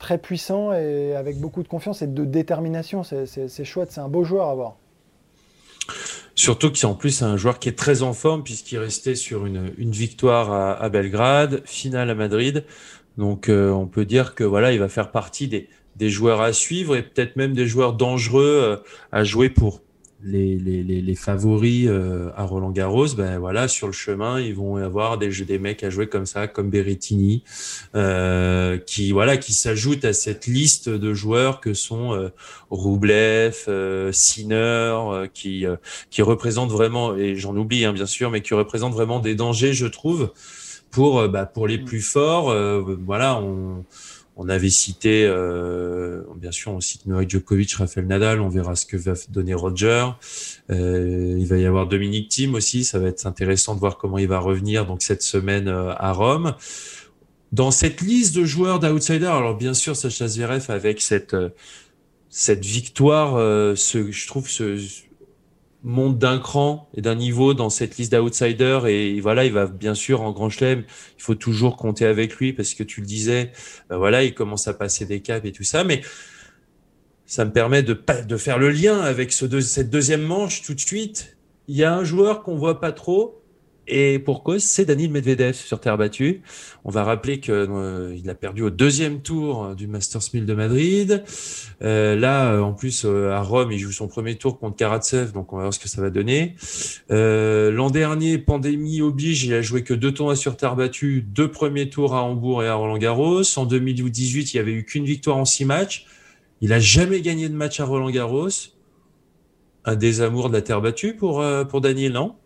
Très 0.00 0.18
puissant 0.18 0.72
et 0.72 1.14
avec 1.14 1.38
beaucoup 1.38 1.62
de 1.62 1.68
confiance 1.68 2.02
et 2.02 2.08
de 2.08 2.24
détermination. 2.24 3.04
C'est 3.04 3.64
chouette, 3.64 3.92
c'est 3.92 4.00
un 4.00 4.08
beau 4.08 4.24
joueur 4.24 4.48
à 4.48 4.54
voir. 4.54 4.76
Surtout 6.34 6.70
que 6.72 6.78
c'est 6.78 6.86
en 6.86 6.94
plus 6.94 7.22
un 7.22 7.36
joueur 7.36 7.58
qui 7.58 7.68
est 7.68 7.78
très 7.78 8.02
en 8.02 8.12
forme 8.12 8.42
puisqu'il 8.42 8.78
restait 8.78 9.14
sur 9.14 9.46
une, 9.46 9.70
victoire 9.78 10.52
à, 10.52 10.88
Belgrade, 10.88 11.62
finale 11.64 12.10
à 12.10 12.14
Madrid. 12.14 12.64
Donc 13.18 13.48
euh, 13.48 13.70
on 13.70 13.86
peut 13.86 14.04
dire 14.04 14.34
que 14.34 14.42
voilà, 14.42 14.72
il 14.72 14.80
va 14.80 14.88
faire 14.88 15.12
partie 15.12 15.46
des, 15.46 15.68
joueurs 16.10 16.40
à 16.40 16.52
suivre 16.52 16.96
et 16.96 17.02
peut-être 17.02 17.36
même 17.36 17.52
des 17.52 17.68
joueurs 17.68 17.92
dangereux 17.92 18.60
euh, 18.62 18.76
à 19.12 19.22
jouer 19.22 19.48
pour 19.48 19.83
les, 20.24 20.58
les, 20.58 20.82
les, 20.82 21.14
favoris 21.14 21.86
euh, 21.86 22.30
à 22.34 22.44
Roland 22.44 22.70
Garros, 22.70 23.14
ben 23.14 23.38
voilà, 23.38 23.68
sur 23.68 23.86
le 23.86 23.92
chemin, 23.92 24.40
ils 24.40 24.54
vont 24.54 24.76
avoir 24.76 25.18
des, 25.18 25.28
des 25.44 25.58
mecs 25.58 25.82
à 25.84 25.90
jouer 25.90 26.06
comme 26.06 26.24
ça, 26.24 26.48
comme 26.48 26.70
Berrettini, 26.70 27.44
euh, 27.94 28.78
qui 28.78 29.12
voilà, 29.12 29.36
qui 29.36 29.52
s'ajoutent 29.52 30.04
à 30.04 30.14
cette 30.14 30.46
liste 30.46 30.88
de 30.88 31.12
joueurs 31.12 31.60
que 31.60 31.74
sont 31.74 32.14
euh, 32.14 32.30
Roublev, 32.70 33.64
euh, 33.68 34.12
Sinner, 34.12 35.28
qui 35.34 35.66
qui 36.10 36.22
représentent 36.22 36.72
vraiment, 36.72 37.14
et 37.16 37.36
j'en 37.36 37.54
oublie 37.56 37.84
hein, 37.84 37.92
bien 37.92 38.06
sûr, 38.06 38.30
mais 38.30 38.40
qui 38.40 38.54
représentent 38.54 38.94
vraiment 38.94 39.20
des 39.20 39.34
dangers, 39.34 39.74
je 39.74 39.86
trouve, 39.86 40.32
pour 40.90 41.28
bah, 41.28 41.44
pour 41.44 41.68
les 41.68 41.78
mm. 41.78 41.84
plus 41.84 42.00
forts. 42.00 42.54
voilà, 43.04 43.38
on 43.40 43.84
on 44.36 44.48
avait 44.48 44.70
cité, 44.70 45.24
euh, 45.26 46.22
bien 46.36 46.50
sûr, 46.50 46.72
on 46.72 46.80
cite 46.80 47.06
Novak 47.06 47.30
Djokovic, 47.30 47.72
Rafael 47.74 48.06
Nadal. 48.06 48.40
On 48.40 48.48
verra 48.48 48.74
ce 48.74 48.84
que 48.84 48.96
va 48.96 49.14
donner 49.28 49.54
Roger. 49.54 50.06
Euh, 50.70 51.36
il 51.38 51.46
va 51.46 51.56
y 51.56 51.66
avoir 51.66 51.86
Dominique 51.86 52.30
Thiem 52.30 52.54
aussi. 52.54 52.84
Ça 52.84 52.98
va 52.98 53.08
être 53.08 53.26
intéressant 53.26 53.74
de 53.74 53.80
voir 53.80 53.96
comment 53.96 54.18
il 54.18 54.26
va 54.26 54.40
revenir 54.40 54.86
donc 54.86 55.02
cette 55.02 55.22
semaine 55.22 55.68
euh, 55.68 55.92
à 55.96 56.12
Rome. 56.12 56.54
Dans 57.52 57.70
cette 57.70 58.00
liste 58.00 58.34
de 58.34 58.44
joueurs 58.44 58.80
d'outsiders, 58.80 59.34
alors 59.34 59.56
bien 59.56 59.74
sûr, 59.74 59.94
Sacha 59.94 60.26
Zverev 60.26 60.64
avec 60.68 61.00
cette 61.00 61.36
cette 62.28 62.64
victoire, 62.64 63.36
ce, 63.76 64.10
je 64.10 64.26
trouve 64.26 64.48
ce, 64.48 64.76
monte 65.84 66.18
d'un 66.18 66.38
cran 66.38 66.88
et 66.94 67.02
d'un 67.02 67.14
niveau 67.14 67.52
dans 67.52 67.68
cette 67.68 67.98
liste 67.98 68.12
d'outsiders 68.12 68.86
et 68.86 69.20
voilà, 69.20 69.44
il 69.44 69.52
va 69.52 69.66
bien 69.66 69.94
sûr 69.94 70.22
en 70.22 70.32
Grand 70.32 70.48
Chelem, 70.48 70.82
il 71.18 71.22
faut 71.22 71.34
toujours 71.34 71.76
compter 71.76 72.06
avec 72.06 72.36
lui 72.36 72.54
parce 72.54 72.72
que 72.72 72.82
tu 72.82 73.02
le 73.02 73.06
disais, 73.06 73.52
ben 73.90 73.98
voilà, 73.98 74.24
il 74.24 74.34
commence 74.34 74.66
à 74.66 74.74
passer 74.74 75.04
des 75.04 75.20
caps 75.20 75.46
et 75.46 75.52
tout 75.52 75.62
ça, 75.62 75.84
mais 75.84 76.00
ça 77.26 77.44
me 77.44 77.52
permet 77.52 77.82
de, 77.82 77.98
de 78.26 78.36
faire 78.36 78.58
le 78.58 78.70
lien 78.70 79.00
avec 79.00 79.30
ce 79.30 79.60
cette 79.60 79.90
deuxième 79.90 80.22
manche 80.22 80.62
tout 80.62 80.74
de 80.74 80.80
suite. 80.80 81.36
Il 81.68 81.76
y 81.76 81.84
a 81.84 81.94
un 81.94 82.04
joueur 82.04 82.42
qu'on 82.42 82.56
voit 82.56 82.80
pas 82.80 82.92
trop, 82.92 83.43
et 83.86 84.18
pour 84.18 84.42
cause, 84.42 84.62
c'est 84.62 84.84
Daniel 84.86 85.10
Medvedev 85.10 85.54
sur 85.54 85.78
terre 85.78 85.98
battue. 85.98 86.42
On 86.84 86.90
va 86.90 87.04
rappeler 87.04 87.40
qu'il 87.40 87.54
euh, 87.54 88.16
a 88.26 88.34
perdu 88.34 88.62
au 88.62 88.70
deuxième 88.70 89.20
tour 89.20 89.74
du 89.74 89.86
Masters 89.86 90.22
1000 90.32 90.46
de 90.46 90.54
Madrid. 90.54 91.22
Euh, 91.82 92.16
là, 92.16 92.52
euh, 92.52 92.60
en 92.60 92.72
plus, 92.72 93.04
euh, 93.04 93.30
à 93.32 93.42
Rome, 93.42 93.72
il 93.72 93.78
joue 93.78 93.92
son 93.92 94.08
premier 94.08 94.36
tour 94.36 94.58
contre 94.58 94.76
Karatsev, 94.76 95.32
donc 95.32 95.52
on 95.52 95.56
va 95.56 95.62
voir 95.62 95.74
ce 95.74 95.78
que 95.78 95.88
ça 95.88 96.00
va 96.00 96.10
donner. 96.10 96.56
L'an 97.10 97.90
dernier, 97.90 98.38
pandémie 98.38 99.02
oblige, 99.02 99.44
il 99.44 99.52
a 99.52 99.62
joué 99.62 99.82
que 99.82 99.94
deux 99.94 100.12
tournois 100.12 100.36
sur 100.36 100.56
terre 100.56 100.76
battue, 100.76 101.22
deux 101.22 101.50
premiers 101.50 101.90
tours 101.90 102.14
à 102.14 102.22
Hambourg 102.22 102.62
et 102.62 102.68
à 102.68 102.74
Roland 102.74 102.98
Garros. 102.98 103.42
En 103.56 103.66
2018, 103.66 104.54
il 104.54 104.56
n'y 104.56 104.60
avait 104.60 104.72
eu 104.72 104.84
qu'une 104.84 105.04
victoire 105.04 105.36
en 105.36 105.44
six 105.44 105.64
matchs. 105.64 106.06
Il 106.60 106.72
a 106.72 106.80
jamais 106.80 107.20
gagné 107.20 107.48
de 107.48 107.54
match 107.54 107.80
à 107.80 107.84
Roland 107.84 108.10
Garros. 108.10 108.48
Un 109.84 109.96
désamour 109.96 110.48
de 110.48 110.54
la 110.54 110.62
terre 110.62 110.80
battue 110.80 111.14
pour, 111.14 111.44
pour 111.68 111.80
Daniel, 111.82 112.12
non? 112.12 112.36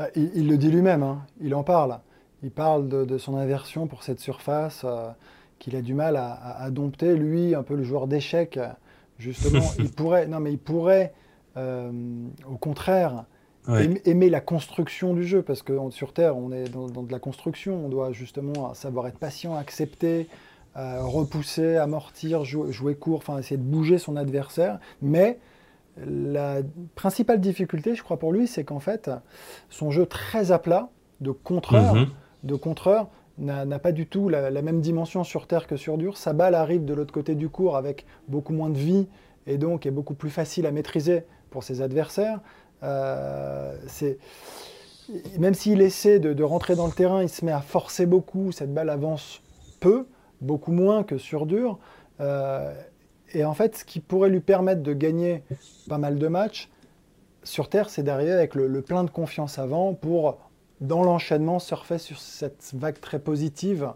Bah, 0.00 0.08
il, 0.16 0.48
le 0.48 0.56
dit 0.56 0.70
lui-même, 0.70 1.02
hein. 1.02 1.26
il 1.42 1.54
en 1.54 1.62
parle. 1.62 1.98
Il 2.42 2.50
parle 2.50 2.88
de, 2.88 3.18
son 3.18 3.36
aversion 3.36 3.86
pour 3.86 4.02
cette 4.02 4.18
surface 4.18 4.80
euh, 4.86 5.10
qu'il 5.58 5.76
a 5.76 5.82
du 5.82 5.92
mal 5.92 6.16
à, 6.16 6.70
dompter. 6.70 7.14
Lui, 7.16 7.54
un 7.54 7.62
peu 7.62 7.74
le 7.74 7.82
joueur 7.82 8.06
d'échecs, 8.06 8.58
justement, 9.18 9.66
il 9.78 9.90
pourrait, 9.90 10.26
non 10.26 10.40
mais 10.40 10.52
il 10.52 10.58
pourrait, 10.58 11.12
euh, 11.58 11.92
au 12.50 12.56
contraire, 12.56 13.26
aimer, 14.06 14.30
la 14.30 14.40
construction 14.40 15.12
du 15.12 15.22
jeu, 15.22 15.42
parce 15.42 15.60
que 15.60 15.74
sur 15.90 16.14
Terre, 16.14 16.34
on 16.34 16.50
est 16.50 16.70
dans, 16.70 16.86
de 16.86 17.12
la 17.12 17.18
construction. 17.18 17.84
On 17.84 17.90
doit 17.90 18.12
justement 18.12 18.72
savoir 18.72 19.06
être 19.06 19.18
patient, 19.18 19.54
accepter, 19.54 20.28
euh, 20.78 21.02
repousser, 21.02 21.76
amortir, 21.76 22.44
jouer, 22.44 22.72
jouer 22.72 22.94
court, 22.94 23.18
enfin 23.18 23.36
essayer 23.36 23.58
de 23.58 23.62
bouger 23.62 23.98
son 23.98 24.16
adversaire. 24.16 24.78
Mais 25.02 25.38
la 25.96 26.62
principale 26.94 27.40
difficulté, 27.40 27.94
je 27.94 28.02
crois, 28.02 28.18
pour 28.18 28.32
lui, 28.32 28.46
c'est 28.46 28.64
qu'en 28.64 28.80
fait, 28.80 29.10
son 29.68 29.90
jeu 29.90 30.06
très 30.06 30.52
à 30.52 30.58
plat, 30.58 30.88
de 31.20 31.30
contreur, 31.30 31.94
mhm. 31.94 32.06
de 32.44 32.54
contreur 32.54 33.08
n'a 33.38 33.78
pas 33.78 33.92
du 33.92 34.06
tout 34.06 34.28
la, 34.28 34.50
même 34.62 34.80
dimension 34.80 35.24
sur 35.24 35.46
terre 35.46 35.66
que 35.66 35.76
sur 35.76 35.96
dur. 35.96 36.18
Sa 36.18 36.32
balle 36.32 36.54
arrive 36.54 36.84
de 36.84 36.92
l'autre 36.92 37.12
côté 37.12 37.34
du 37.34 37.48
cours 37.48 37.76
avec 37.76 38.04
beaucoup 38.28 38.52
moins 38.52 38.68
de 38.68 38.76
vie 38.76 39.08
et 39.46 39.56
donc 39.56 39.86
est 39.86 39.90
beaucoup 39.90 40.14
plus 40.14 40.30
facile 40.30 40.66
à 40.66 40.72
maîtriser 40.72 41.24
pour 41.50 41.64
ses 41.64 41.80
adversaires. 41.80 42.40
Euh, 42.82 43.76
même 45.38 45.54
s'il 45.54 45.80
essaie 45.80 46.18
de, 46.18 46.42
rentrer 46.42 46.76
dans 46.76 46.86
le 46.86 46.92
terrain, 46.92 47.22
il 47.22 47.28
se 47.28 47.44
met 47.44 47.52
à 47.52 47.62
forcer 47.62 48.04
beaucoup. 48.04 48.52
Cette 48.52 48.74
balle 48.74 48.90
avance 48.90 49.42
peu, 49.80 50.06
beaucoup 50.42 50.72
moins 50.72 51.02
que 51.02 51.16
sur 51.16 51.46
dur. 51.46 51.78
Euh, 52.20 52.74
et 53.32 53.44
en 53.44 53.54
fait, 53.54 53.78
ce 53.78 53.84
qui 53.84 54.00
pourrait 54.00 54.30
lui 54.30 54.40
permettre 54.40 54.82
de 54.82 54.92
gagner 54.92 55.42
pas 55.88 55.98
mal 55.98 56.18
de 56.18 56.28
matchs 56.28 56.68
sur 57.42 57.68
Terre, 57.68 57.90
c'est 57.90 58.02
d'arriver 58.02 58.32
avec 58.32 58.54
le, 58.54 58.82
plein 58.82 59.04
de 59.04 59.10
confiance 59.10 59.58
avant 59.58 59.94
pour, 59.94 60.38
dans 60.80 61.02
l'enchaînement, 61.02 61.58
surfer 61.58 61.98
sur 61.98 62.18
cette 62.18 62.72
vague 62.74 63.00
très 63.00 63.18
positive, 63.18 63.92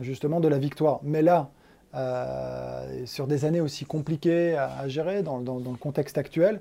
justement, 0.00 0.40
de 0.40 0.48
la 0.48 0.58
victoire. 0.58 1.00
Mais 1.02 1.22
là, 1.22 1.50
euh, 1.94 3.04
sur 3.04 3.26
des 3.26 3.44
années 3.44 3.60
aussi 3.60 3.84
compliquées 3.84 4.56
à, 4.56 4.88
gérer 4.88 5.22
dans, 5.22 5.38
le 5.38 5.76
contexte 5.78 6.16
actuel, 6.18 6.60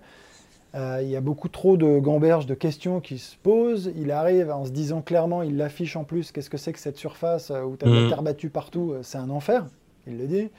euh, 0.74 1.00
il 1.02 1.10
y 1.10 1.16
a 1.16 1.22
beaucoup 1.22 1.50
trop 1.50 1.76
de 1.76 2.00
gamberges, 2.00 2.46
de 2.46 2.56
questions 2.56 3.00
qui 3.00 3.18
se 3.18 3.36
posent. 3.38 3.92
Il 3.96 4.12
arrive 4.12 4.52
en 4.52 4.66
se 4.66 4.72
disant 4.72 5.02
clairement, 5.02 5.44
il 5.44 5.58
l'affiche 5.58 5.96
en 5.96 6.04
plus, 6.04 6.32
qu'est-ce 6.32 6.50
que 6.50 6.58
c'est 6.58 6.74
que 6.74 6.80
cette 6.80 6.98
surface 6.98 7.52
où 7.52 7.76
tu 7.78 7.86
as 7.86 7.90
mmh. 7.90 8.10
terre 8.10 8.24
battue 8.24 8.50
partout, 8.50 8.96
c'est 9.02 9.18
un 9.18 9.30
enfer, 9.30 9.66
il 10.08 10.18
le 10.18 10.28
dit. 10.28 10.50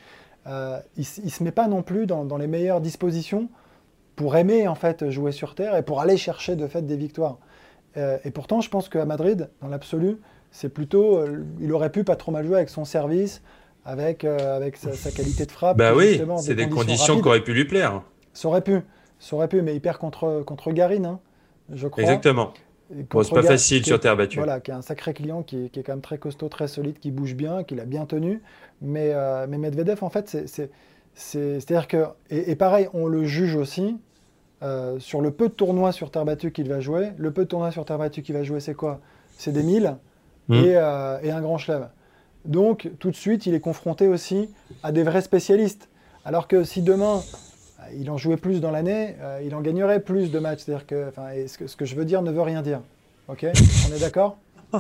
Euh, 0.47 0.79
il 0.97 1.07
ne 1.25 1.31
se 1.31 1.43
met 1.43 1.53
pas 1.53 1.69
non 1.69 1.83
plus 1.83 2.07
dans, 2.07 2.37
les 2.37 2.47
meilleures 2.47 2.81
dispositions 2.81 3.49
pour 4.17 4.37
aimer 4.37 4.67
en 4.69 4.75
fait 4.75 5.11
jouer 5.11 5.33
sur 5.33 5.55
terre 5.55 5.77
et 5.77 5.83
pour 5.83 6.01
aller 6.01 6.17
chercher 6.17 6.57
de 6.57 6.67
fait 6.67 6.83
des 6.83 6.97
victoires. 6.97 7.39
Euh, 7.97 8.19
et 8.25 8.31
pourtant, 8.31 8.61
je 8.61 8.69
pense 8.69 8.89
qu'à 8.89 9.05
Madrid, 9.05 9.51
dans 9.61 9.69
l'absolu, 9.69 10.19
c'est 10.51 10.69
plutôt, 10.69 11.19
euh, 11.19 11.45
il 11.61 11.73
aurait 11.73 11.91
pu 11.91 12.05
pas 12.05 12.17
trop 12.17 12.33
mal 12.33 12.45
jouer 12.47 12.57
avec 12.57 12.69
son 12.69 12.85
service, 12.85 13.43
avec, 13.85 14.25
avec 14.25 14.77
sa, 14.77 15.11
qualité 15.11 15.47
de 15.47 15.53
frappe. 15.53 15.77
Bah 15.77 15.93
oui, 15.95 16.21
c'est 16.39 16.55
des 16.55 16.69
conditions, 16.69 17.21
qui 17.21 17.29
auraient 17.29 17.43
pu 17.43 17.53
lui 17.53 17.65
plaire. 17.65 18.03
Ça 18.33 18.49
aurait 18.49 18.63
pu, 18.63 18.81
ça 19.19 19.37
aurait 19.37 19.49
pu, 19.49 19.63
mais 19.63 19.75
il 19.75 19.81
perd 19.81 19.99
contre, 19.99 20.43
contre 20.47 20.73
Garine, 20.73 21.07
hein, 21.07 21.21
je 21.73 21.89
crois. 21.89 22.03
Exactement. 22.03 22.53
C'est 23.23 23.35
pas 23.35 23.43
facile 23.43 23.85
sur 23.85 24.01
terre 24.01 24.17
battue. 24.17 24.39
Voilà, 24.39 24.61
qui 24.61 24.71
est 24.71 24.75
un 24.75 24.83
sacré 24.83 25.15
client, 25.15 25.43
qui, 25.43 25.71
qui, 25.71 25.81
est 25.81 25.83
quand 25.83 25.93
même 25.93 26.03
très 26.03 26.19
costaud, 26.19 26.49
très 26.49 26.69
solide, 26.69 26.99
qui 26.99 27.11
bouge 27.11 27.35
bien, 27.35 27.65
qui 27.65 27.75
l'a 27.75 27.85
bien 27.85 28.07
tenu. 28.07 28.43
Mais, 28.81 29.13
euh, 29.13 29.47
mais 29.49 29.59
Medvedev, 29.59 30.03
en 30.03 30.11
fait, 30.11 30.37
c'est. 30.47 30.71
à 31.35 31.59
dire 31.59 31.89
que. 31.89 32.05
Et, 32.31 32.57
pareil, 32.57 32.89
on 32.93 33.07
le 33.07 33.25
juge 33.25 33.57
aussi 33.57 33.97
euh, 34.63 34.99
sur 34.99 35.21
le 35.21 35.31
peu 35.31 35.49
de 35.49 35.55
tournois 35.55 35.93
sur 35.93 36.11
terre 36.11 36.25
battue 36.25 36.53
qu'il 36.53 36.69
va 36.69 36.81
jouer. 36.81 37.13
Le 37.17 37.31
peu 37.33 37.45
de 37.45 37.49
tournois 37.49 37.73
sur 37.73 37.85
terre 37.85 37.99
battue 37.99 38.23
qu'il 38.23 38.35
va 38.35 38.43
jouer, 38.43 38.61
c'est 38.61 38.75
quoi? 38.75 39.01
C'est 39.37 39.53
des 39.53 39.63
1000 39.63 39.97
mmh. 40.49 40.55
euh, 40.55 41.19
et, 41.23 41.31
un 41.31 41.41
grand 41.41 41.59
chelem. 41.59 41.89
Donc, 42.45 42.91
tout 42.99 43.11
de 43.11 43.17
suite, 43.17 43.47
il 43.47 43.55
est 43.55 43.61
confronté 43.61 44.09
aussi 44.09 44.49
à 44.83 44.93
des 44.93 45.03
vrais 45.03 45.23
spécialistes. 45.23 45.89
Alors 46.25 46.49
que 46.49 46.65
si 46.65 46.83
demain, 46.83 47.21
il 47.99 48.11
en 48.11 48.17
jouait 48.17 48.37
plus 48.37 48.61
dans 48.61 48.71
l'année, 48.71 49.17
il 49.45 49.55
en 49.55 49.61
gagnerait 49.61 50.01
plus 50.01 50.31
de 50.31 50.39
matchs. 50.39 50.61
C'est-à-dire 50.65 50.87
que, 50.87 51.13
ce 51.47 51.59
que, 51.59 51.67
ce 51.67 51.77
que 51.77 51.85
je 51.85 51.95
veux 51.95 52.05
dire 52.05 52.23
ne 52.23 52.31
veut 52.31 52.43
rien 52.43 52.63
dire. 52.63 52.81
Ok? 53.29 53.45
On 53.45 53.95
est 53.95 54.01
d'accord? 54.01 54.39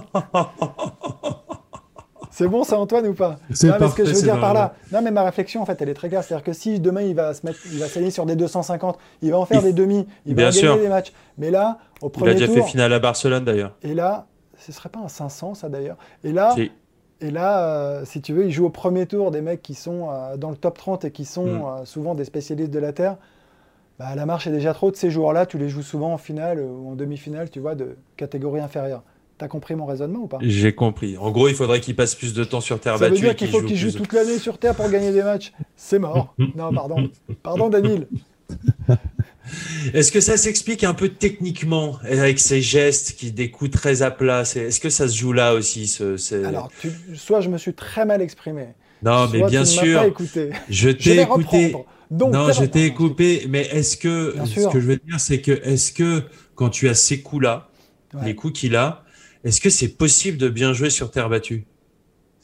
C'est 2.35 2.49
bon 2.49 2.65
ça 2.65 2.79
Antoine 2.79 3.07
ou 3.07 3.13
pas? 3.13 3.37
C'est 3.53 3.69
ce 3.69 3.95
que 3.95 4.07
je 4.07 4.15
veux 4.15 4.23
dire 4.23 4.41
par 4.41 4.55
là. 4.55 4.75
Non 4.91 5.03
mais 5.03 5.11
ma 5.11 5.23
réflexion 5.23 5.61
en 5.61 5.67
fait 5.67 5.81
elle 5.83 5.91
est 5.91 5.95
très 5.95 6.09
claire. 6.09 6.25
C'est-à-dire 6.25 6.45
que 6.45 6.55
si 6.55 6.81
demain 6.81 7.03
il 7.03 7.15
va 7.15 7.35
se 7.35 7.45
mettre, 7.45 7.59
il 7.71 7.79
va 7.79 7.89
s'aligner 7.89 8.11
sur 8.11 8.25
des 8.25 8.37
250, 8.37 8.99
il 9.21 9.31
va 9.31 9.39
en 9.39 9.45
faire 9.45 9.63
des 9.63 9.75
demi, 9.75 10.07
il 10.25 10.35
va 10.35 10.51
gagner 10.51 10.79
des 10.79 10.89
matchs. 10.89 11.13
Mais 11.37 11.51
là, 11.51 11.79
au 12.01 12.09
premier 12.09 12.31
tour... 12.31 12.41
Il 12.41 12.45
a 12.45 12.47
déjà 12.47 12.63
fait 12.63 12.69
finale 12.69 12.93
à 12.95 12.99
Barcelone 12.99 13.45
d'ailleurs. 13.45 13.77
Et 13.83 13.95
là, 13.95 14.27
ce 14.59 14.73
serait 14.73 14.89
pas 14.89 15.01
un 15.01 15.09
500 15.09 15.55
ça 15.55 15.69
d'ailleurs. 15.69 15.99
Et 16.25 16.33
là... 16.33 16.55
Et 17.23 17.31
là, 17.31 17.69
euh, 17.69 18.05
si 18.05 18.21
tu 18.21 18.33
veux, 18.33 18.47
il 18.47 18.51
joue 18.51 18.67
au 18.67 18.71
premier 18.71 19.07
tour 19.07 19.31
des 19.31 19.41
mecs 19.41 19.63
qui 19.63 19.75
sont 19.75 20.09
euh, 20.11 20.37
dans 20.37 20.51
le 20.51 20.57
top 20.57 20.77
30 20.77 21.05
et 21.05 21.11
qui 21.13 21.25
sont 21.25 21.47
mm. 21.47 21.63
euh, 21.63 21.85
souvent 21.85 22.15
des 22.15 22.25
spécialistes 22.25 22.73
de 22.73 22.81
la 22.81 22.93
Terre. 22.93 23.17
Bah, 23.99 24.15
la 24.17 24.27
marche 24.27 24.49
est 24.49 24.51
déjà 24.51 24.75
trop 24.75 24.91
de 24.91 24.97
ces 24.97 25.11
joueurs-là. 25.11 25.47
Tu 25.47 25.57
les 25.57 25.69
joues 25.69 25.83
souvent 25.83 26.13
en 26.13 26.19
finale 26.19 26.61
ou 26.61 26.91
en 26.91 26.95
demi-finale, 26.97 27.49
tu 27.49 27.61
vois, 27.61 27.77
de 27.77 27.97
catégorie 28.17 28.61
inférieure. 28.61 29.05
T'as 29.39 29.47
compris 29.47 29.77
mon 29.77 29.87
raisonnement 29.87 30.21
ou 30.21 30.27
pas? 30.27 30.39
J'ai 30.41 30.75
compris. 30.75 31.17
En 31.17 31.31
gros, 31.31 31.49
il 31.49 31.55
faudrait 31.55 31.81
qu'il 31.81 31.95
passe 31.95 32.15
plus 32.17 32.35
de 32.35 32.43
temps 32.43 32.61
sur 32.61 32.81
terre 32.81 32.99
battue. 32.99 33.17
Ça 33.17 33.21
veut 33.21 33.27
dire 33.29 33.37
qu'il 33.37 33.49
faut 33.49 33.63
qu'il 33.63 33.77
joue, 33.77 33.93
toute 33.93 34.13
l'année 34.13 34.39
sur 34.39 34.59
terre 34.59 34.75
pour 34.75 34.89
gagner 34.91 35.13
des 35.13 35.23
matchs. 35.23 35.53
C'est 35.77 35.99
mort. 36.01 36.35
non, 36.57 36.73
pardon. 36.73 37.09
Pardon, 37.43 37.69
Daniel. 37.69 38.09
Est-ce 39.95 40.13
que 40.13 40.21
ça 40.21 40.37
s'explique 40.37 40.85
un 40.85 40.95
peu 40.95 41.09
techniquement 41.09 41.99
avec 42.05 42.39
ces 42.39 42.61
gestes 42.61 43.17
qui 43.17 43.51
coups 43.51 43.71
très 43.71 44.03
à 44.03 44.11
plat 44.11 44.43
Est-ce 44.43 44.81
que 44.81 44.91
ça 44.91 45.09
se 45.09 45.17
joue 45.17 45.33
là 45.33 45.55
aussi 45.55 45.87
ce, 45.87 46.45
Alors, 46.45 46.71
soit 47.15 47.41
je 47.41 47.49
me 47.49 47.59
suis 47.59 47.75
très 47.75 48.05
mal 48.05 48.23
exprimé. 48.23 48.69
Non, 49.03 49.29
mais 49.29 49.43
bien 49.45 49.65
sûr. 49.65 50.13
Je 50.69 50.91
t'ai 50.91 51.21
écouté. 51.21 51.75
non, 52.11 52.53
je 52.53 52.65
t'ai 52.65 52.87
écouté. 52.87 53.47
Mais 53.49 53.63
est-ce 53.63 53.97
que 53.97 54.35
ce 54.47 54.69
que 54.69 54.81
je 54.81 54.87
veux 54.87 54.97
dire, 54.97 55.19
c'est 55.19 55.41
que 55.41 55.53
est-ce 55.65 55.93
que 55.93 56.23
quand 56.55 56.71
tu 56.71 56.89
as 56.89 56.95
ces 56.95 57.21
coups-là, 57.23 57.69
les 58.25 58.35
coups 58.35 58.61
qu'il 58.61 58.77
a, 58.77 59.05
est-ce 59.45 59.61
que 59.61 59.71
c'est 59.71 59.89
possible 59.89 60.39
de 60.39 60.49
bien 60.49 60.73
jouer 60.73 60.91
sur 60.91 61.11
terre 61.11 61.29
battue? 61.29 61.67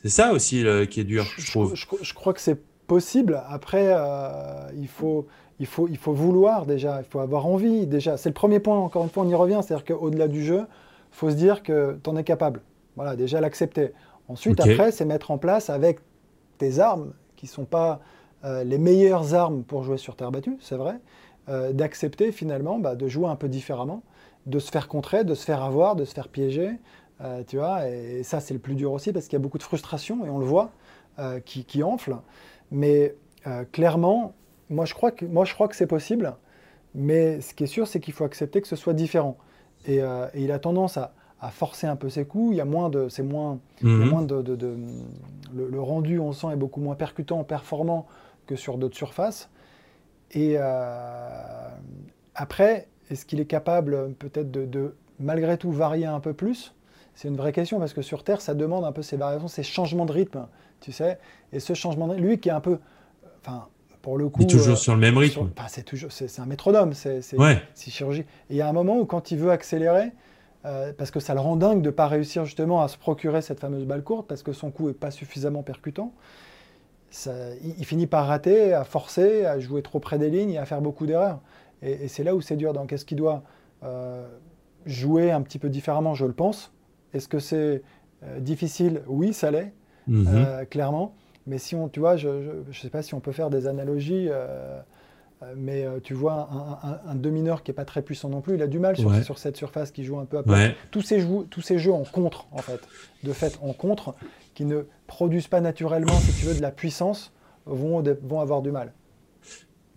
C'est 0.03 0.09
ça 0.09 0.33
aussi 0.33 0.65
qui 0.91 1.01
est 1.01 1.05
dur, 1.05 1.27
je, 1.39 1.51
trouve. 1.51 1.75
Je, 1.75 2.15
crois 2.15 2.33
que 2.33 2.41
c'est 2.41 2.61
possible. 2.87 3.41
Après, 3.49 3.93
euh, 3.93 4.71
il, 4.77 4.89
faut, 4.89 5.29
il 5.61 5.67
faut, 5.67 5.89
il 5.89 5.97
faut 5.97 6.13
vouloir 6.13 6.67
déjà, 6.67 7.01
il 7.01 7.05
faut 7.05 7.21
avoir 7.21 7.47
envie 7.47 7.87
déjà. 7.87 8.17
C'est 8.17 8.29
le 8.29 8.35
premier 8.35 8.61
point, 8.61 8.79
encore 8.79 9.03
une 9.03 9.11
fois, 9.11 9.25
on 9.25 9.29
y 9.29 9.35
revient, 9.35 9.61
c'est-à-dire 9.65 9.85
qu'au-delà 9.85 10.29
du 10.29 10.45
jeu, 10.45 10.61
il 10.61 11.17
faut 11.17 11.31
se 11.31 11.35
dire 11.35 11.63
que 11.63 11.99
tu 12.03 12.11
en 12.11 12.17
es 12.17 12.25
capable. 12.25 12.63
Voilà, 12.97 13.17
déjà 13.17 13.41
l'accepter. 13.41 13.93
Ensuite, 14.29 14.61
après, 14.61 14.93
c'est 14.93 15.05
mettre 15.05 15.31
en 15.31 15.39
place 15.39 15.71
avec 15.71 16.01
tes 16.59 16.81
armes, 16.81 17.13
qui 17.37 17.47
ne 17.47 17.51
sont 17.51 17.65
pas 17.65 18.01
euh, 18.45 18.63
les 18.63 18.79
meilleures 18.79 19.35
armes 19.35 19.63
pour 19.63 19.83
jouer 19.83 19.97
sur 19.97 20.15
terre 20.15 20.31
battue, 20.31 20.57
c'est 20.61 20.77
vrai, 20.77 21.01
euh, 21.49 21.73
d'accepter 21.73 22.31
finalement 22.31 22.79
bah, 22.79 22.95
de 22.95 23.09
jouer 23.09 23.29
un 23.29 23.37
peu 23.37 23.49
différemment, 23.49 24.03
de 24.47 24.59
se 24.59 24.71
faire 24.71 24.87
contrer, 24.87 25.25
de 25.25 25.35
se 25.35 25.45
faire 25.45 25.63
avoir, 25.63 25.97
de 25.97 26.05
se 26.05 26.15
faire 26.15 26.29
piéger, 26.29 26.73
euh, 27.21 27.43
tu 27.47 27.57
vois, 27.57 27.89
et, 27.89 28.23
ça 28.23 28.39
c'est 28.41 28.55
le 28.55 28.61
plus 28.61 28.75
dur 28.75 28.93
aussi 28.93 29.13
parce 29.13 29.27
qu'il 29.27 29.33
y 29.33 29.41
a 29.41 29.43
beaucoup 29.43 29.59
de 29.59 29.65
frustration, 29.65 30.25
et 30.25 30.31
on 30.31 30.39
le 30.39 30.45
voit, 30.45 30.71
qui, 31.45 31.65
qui, 31.65 31.83
enfle. 31.83 32.15
Mais 32.71 33.17
clairement, 33.73 34.35
moi 34.71 34.85
je 34.85 34.95
crois 34.95 35.11
que, 35.11 35.25
moi, 35.25 35.45
je 35.45 35.55
crois 35.55 35.69
que 35.69 35.77
c'est 35.77 35.87
possible, 35.87 36.35
mais 36.95 37.41
ce 37.41 37.55
qui 37.55 37.65
est 37.65 37.69
sûr, 37.69 37.87
c'est 37.87 38.01
qu'il 38.01 38.15
faut 38.15 38.25
accepter 38.25 38.61
que 38.61 38.69
ce 38.69 38.77
soit 38.77 38.95
différent. 38.95 39.37
Et, 39.87 39.99
et 39.99 40.43
il 40.43 40.51
a 40.51 40.59
tendance 40.59 40.97
à, 40.97 41.15
à 41.41 41.51
forcer 41.51 41.87
un 41.87 41.97
peu 41.97 42.09
ses 42.09 42.25
coups. 42.25 42.53
Il 42.53 42.57
y 42.57 42.61
a 42.61 42.65
moins 42.65 42.91
de, 42.91 43.09
c'est 43.09 43.23
moins, 43.23 43.61
mhm. 43.83 44.09
moins 44.09 44.23
de, 44.23 44.43
de, 44.43 44.77
le, 45.55 45.81
rendu, 45.81 46.19
on 46.19 46.33
sent, 46.33 46.49
est 46.53 46.57
beaucoup 46.57 46.81
moins 46.81 46.95
percutant, 46.95 47.45
performant 47.45 48.07
que 48.47 48.57
sur 48.57 48.79
d'autres 48.79 48.97
surfaces. 48.97 49.49
Et 50.33 50.55
euh, 50.57 51.69
après, 52.35 52.89
est-ce 53.11 53.25
qu'il 53.25 53.41
est 53.41 53.47
capable 53.47 54.15
peut-être 54.15 54.51
de, 54.51 54.95
malgré 55.21 55.57
tout 55.57 55.71
varier 55.71 56.07
un 56.07 56.21
peu 56.21 56.35
plus? 56.35 56.75
C'est 57.15 57.29
une 57.29 57.37
vraie 57.37 57.53
question 57.53 57.79
parce 57.79 57.95
que 57.95 58.03
sur 58.03 58.23
Terre, 58.23 58.41
ça 58.41 58.55
demande 58.55 58.85
un 58.85 58.93
peu 58.93 59.03
ces 59.03 59.17
variations, 59.17 59.49
ces 59.49 59.65
changements 59.65 60.07
de 60.07 60.13
rythme, 60.13 60.47
tu 60.81 60.93
sais. 60.93 61.19
Et 61.53 61.59
ce 61.59 61.75
changement 61.75 62.07
de 62.07 62.13
rythme, 62.13 62.27
lui 62.27 62.39
qui 62.39 62.49
est 62.49 62.53
un 62.53 62.61
peu, 62.61 62.79
enfin, 63.41 63.69
pour 64.09 64.17
le 64.17 64.31
coup, 64.31 64.41
il 64.41 64.45
est 64.45 64.49
toujours 64.49 64.73
euh, 64.73 64.77
sur 64.77 64.95
le 64.95 65.01
même 65.01 65.19
rythme. 65.19 65.51
c'est 65.69 65.83
toujours, 65.83 66.11
c'est, 66.11 66.41
un 66.41 66.47
métronome, 66.47 66.95
c'est, 66.95 67.21
c'est, 67.21 67.37
chirurgie. 67.91 68.23
Et 68.23 68.55
il 68.55 68.57
y 68.57 68.63
a 68.63 68.67
un 68.67 68.73
moment 68.73 68.99
où 68.99 69.05
quand 69.05 69.33
il 69.33 69.37
veut 69.37 69.51
accélérer, 69.51 70.13
euh, 70.65 70.95
parce 70.97 71.11
que 71.11 71.21
ça 71.21 71.35
le 71.35 71.41
rend 71.41 71.57
dingue 71.57 71.83
de 71.83 71.89
ne 71.89 71.91
pas 71.91 72.07
réussir 72.07 72.47
justement 72.47 72.81
à 72.81 72.89
se 72.89 72.97
procurer 72.97 73.43
cette 73.43 73.61
fameuse 73.61 73.85
balle 73.85 74.03
courte, 74.03 74.27
parce 74.27 74.43
que 74.43 74.55
son 74.55 74.71
coup 74.71 74.89
n'est 74.89 74.95
pas 74.95 75.11
suffisamment 75.11 75.63
percutant. 75.63 76.15
il, 77.63 77.85
finit 77.85 78.07
par 78.07 78.27
rater, 78.27 78.73
à 78.73 78.85
forcer, 78.85 79.45
à 79.45 79.61
jouer 79.61 79.83
trop 79.83 80.01
près 80.01 80.19
des 80.19 80.31
lignes 80.31 80.53
et 80.53 80.59
à 80.59 80.65
faire 80.65 80.81
beaucoup 80.81 81.05
d'erreurs. 81.05 81.41
Et, 81.83 82.09
c'est 82.09 82.25
là 82.25 82.35
où 82.35 82.41
c'est 82.41 82.57
dur. 82.57 82.73
Donc 82.73 82.95
est-ce 82.95 83.05
qu'il 83.05 83.19
doit 83.19 83.43
euh, 83.83 84.27
jouer 84.87 85.33
un 85.33 85.43
petit 85.43 85.59
peu 85.59 85.69
différemment? 85.69 86.15
Je 86.15 86.25
le 86.25 86.33
pense. 86.33 86.73
Est-ce 87.13 87.29
que 87.29 87.41
c'est 87.41 87.83
difficile? 88.39 89.03
Oui, 89.07 89.35
ça 89.35 89.51
l'est, 89.51 89.75
mhm. 90.07 90.65
clairement. 90.71 91.15
Mais 91.49 91.59
si 91.59 91.75
on, 91.75 91.89
tu 91.89 91.99
vois, 92.01 92.17
je 92.17 92.29
ne 92.29 92.73
sais 92.73 92.91
pas 92.91 93.03
si 93.03 93.15
on 93.15 93.21
peut 93.21 93.33
faire 93.33 93.51
des 93.51 93.67
analogies. 93.67 94.29
Euh, 95.43 95.53
mais 95.57 95.85
euh, 95.85 96.01
tu 96.03 96.15
vois, 96.15 96.49
un, 96.83 97.11
un, 97.11 97.31
mineur 97.31 97.63
qui 97.63 97.71
n'est 97.71 97.75
pas 97.75 97.85
très 97.85 98.03
puissant 98.03 98.29
non 98.29 98.41
plus, 98.41 98.57
il 98.57 98.63
a 98.63 98.67
du 98.67 98.79
mal 98.79 98.97
sur, 98.97 99.39
cette 99.39 99.57
surface 99.57 99.93
qui 99.93 100.05
joue 100.05 100.19
un 100.19 100.25
peu 100.25 100.39
à 100.39 100.43
peu. 100.43 100.53
Tous, 100.91 101.03
ces 101.03 101.21
jeux, 101.21 101.47
tous 101.49 101.61
ces 101.61 101.79
jeux 101.79 101.93
en 101.93 102.03
contre, 102.03 102.47
en 102.51 102.59
fait, 102.59 102.81
de 103.23 103.33
fait 103.33 103.59
en 103.63 103.73
contre, 103.73 104.15
qui 104.55 104.65
ne 104.65 104.83
produisent 105.07 105.47
pas 105.47 105.61
naturellement, 105.61 106.19
si 106.19 106.33
tu 106.33 106.47
veux, 106.47 106.55
de 106.55 106.63
la 106.63 106.73
puissance, 106.73 107.33
vont, 107.67 108.03
vont 108.23 108.41
avoir 108.41 108.63
du 108.63 108.73
mal. 108.73 108.93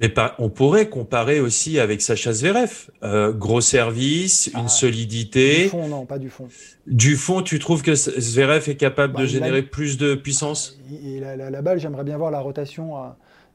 Mais 0.01 0.13
on 0.39 0.49
pourrait 0.49 0.89
comparer 0.89 1.39
aussi 1.39 1.79
avec 1.79 2.01
Sacha 2.01 2.33
Zverev. 2.33 2.89
Euh, 3.03 3.31
gros 3.31 3.61
service, 3.61 4.49
une 4.53 4.65
ah, 4.65 4.67
solidité. 4.67 5.63
Du 5.63 5.69
fond, 5.69 5.87
non, 5.87 6.05
pas 6.05 6.17
du 6.17 6.29
fond. 6.29 6.47
Du 6.87 7.15
fond, 7.15 7.41
tu 7.43 7.59
trouves 7.59 7.83
que 7.83 7.93
Zverev 7.93 8.69
est 8.69 8.75
capable 8.75 9.13
de 9.13 9.19
bah, 9.19 9.25
générer 9.25 9.61
plus 9.61 9.97
de 9.97 10.15
puissance? 10.15 10.79
La, 11.19 11.61
balle, 11.61 11.79
j'aimerais 11.79 12.03
bien 12.03 12.17
voir 12.17 12.31
la 12.31 12.39
rotation 12.39 12.95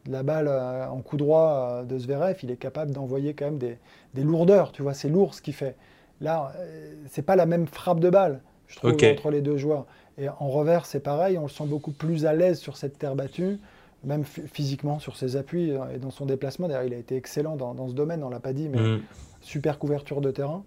la 0.09 0.23
balle 0.23 0.49
euh, 0.49 0.87
en 0.89 1.01
coup 1.01 1.17
droit 1.17 1.51
euh, 1.51 1.85
de 1.85 1.99
Zverev, 1.99 2.37
il 2.43 2.51
est 2.51 2.57
capable 2.57 2.93
d'envoyer 2.93 3.35
quand 3.35 3.47
même 3.47 3.59
des, 3.59 3.79
lourdeurs. 4.23 4.73
Tu 4.73 4.83
vois, 4.83 4.95
c'est 4.95 5.09
lourd 5.09 5.35
ce 5.35 5.43
qu'il 5.43 5.55
fait. 5.55 5.77
Là, 6.21 6.53
euh, 6.57 6.95
c'est 7.11 7.23
pas 7.23 7.37
la 7.37 7.47
même 7.47 7.67
frappe 7.67 8.01
de 8.01 8.11
balle, 8.11 8.41
je 8.69 8.77
trouve, 8.77 8.93
entre 8.93 9.31
les 9.31 9.41
deux 9.41 9.57
joueurs. 9.57 9.87
Et 10.19 10.29
en 10.29 10.49
revers, 10.49 10.87
c'est 10.87 11.01
pareil, 11.01 11.37
on 11.37 11.43
le 11.43 11.49
sent 11.49 11.67
beaucoup 11.67 11.93
plus 11.93 12.25
à 12.25 12.33
l'aise 12.33 12.59
sur 12.59 12.77
cette 12.77 12.99
terre 12.99 13.15
battue, 13.15 13.59
même 14.07 14.25
physiquement 14.25 14.99
sur 14.99 15.17
ses 15.17 15.37
appuis 15.37 15.71
et 15.71 15.99
dans 15.99 16.11
son 16.11 16.27
déplacement. 16.27 16.69
D'ailleurs, 16.69 16.85
il 16.85 16.95
a 16.95 16.99
été 16.99 17.17
excellent 17.17 17.57
dans, 17.57 17.89
ce 17.89 17.95
domaine, 17.95 18.23
on 18.25 18.31
l'a 18.31 18.41
pas 18.41 18.53
dit, 18.53 18.69
mais 18.69 18.79
mm. 18.79 19.03
super 19.43 19.79
couverture 19.79 20.21
de 20.21 20.31
terrain. 20.31 20.65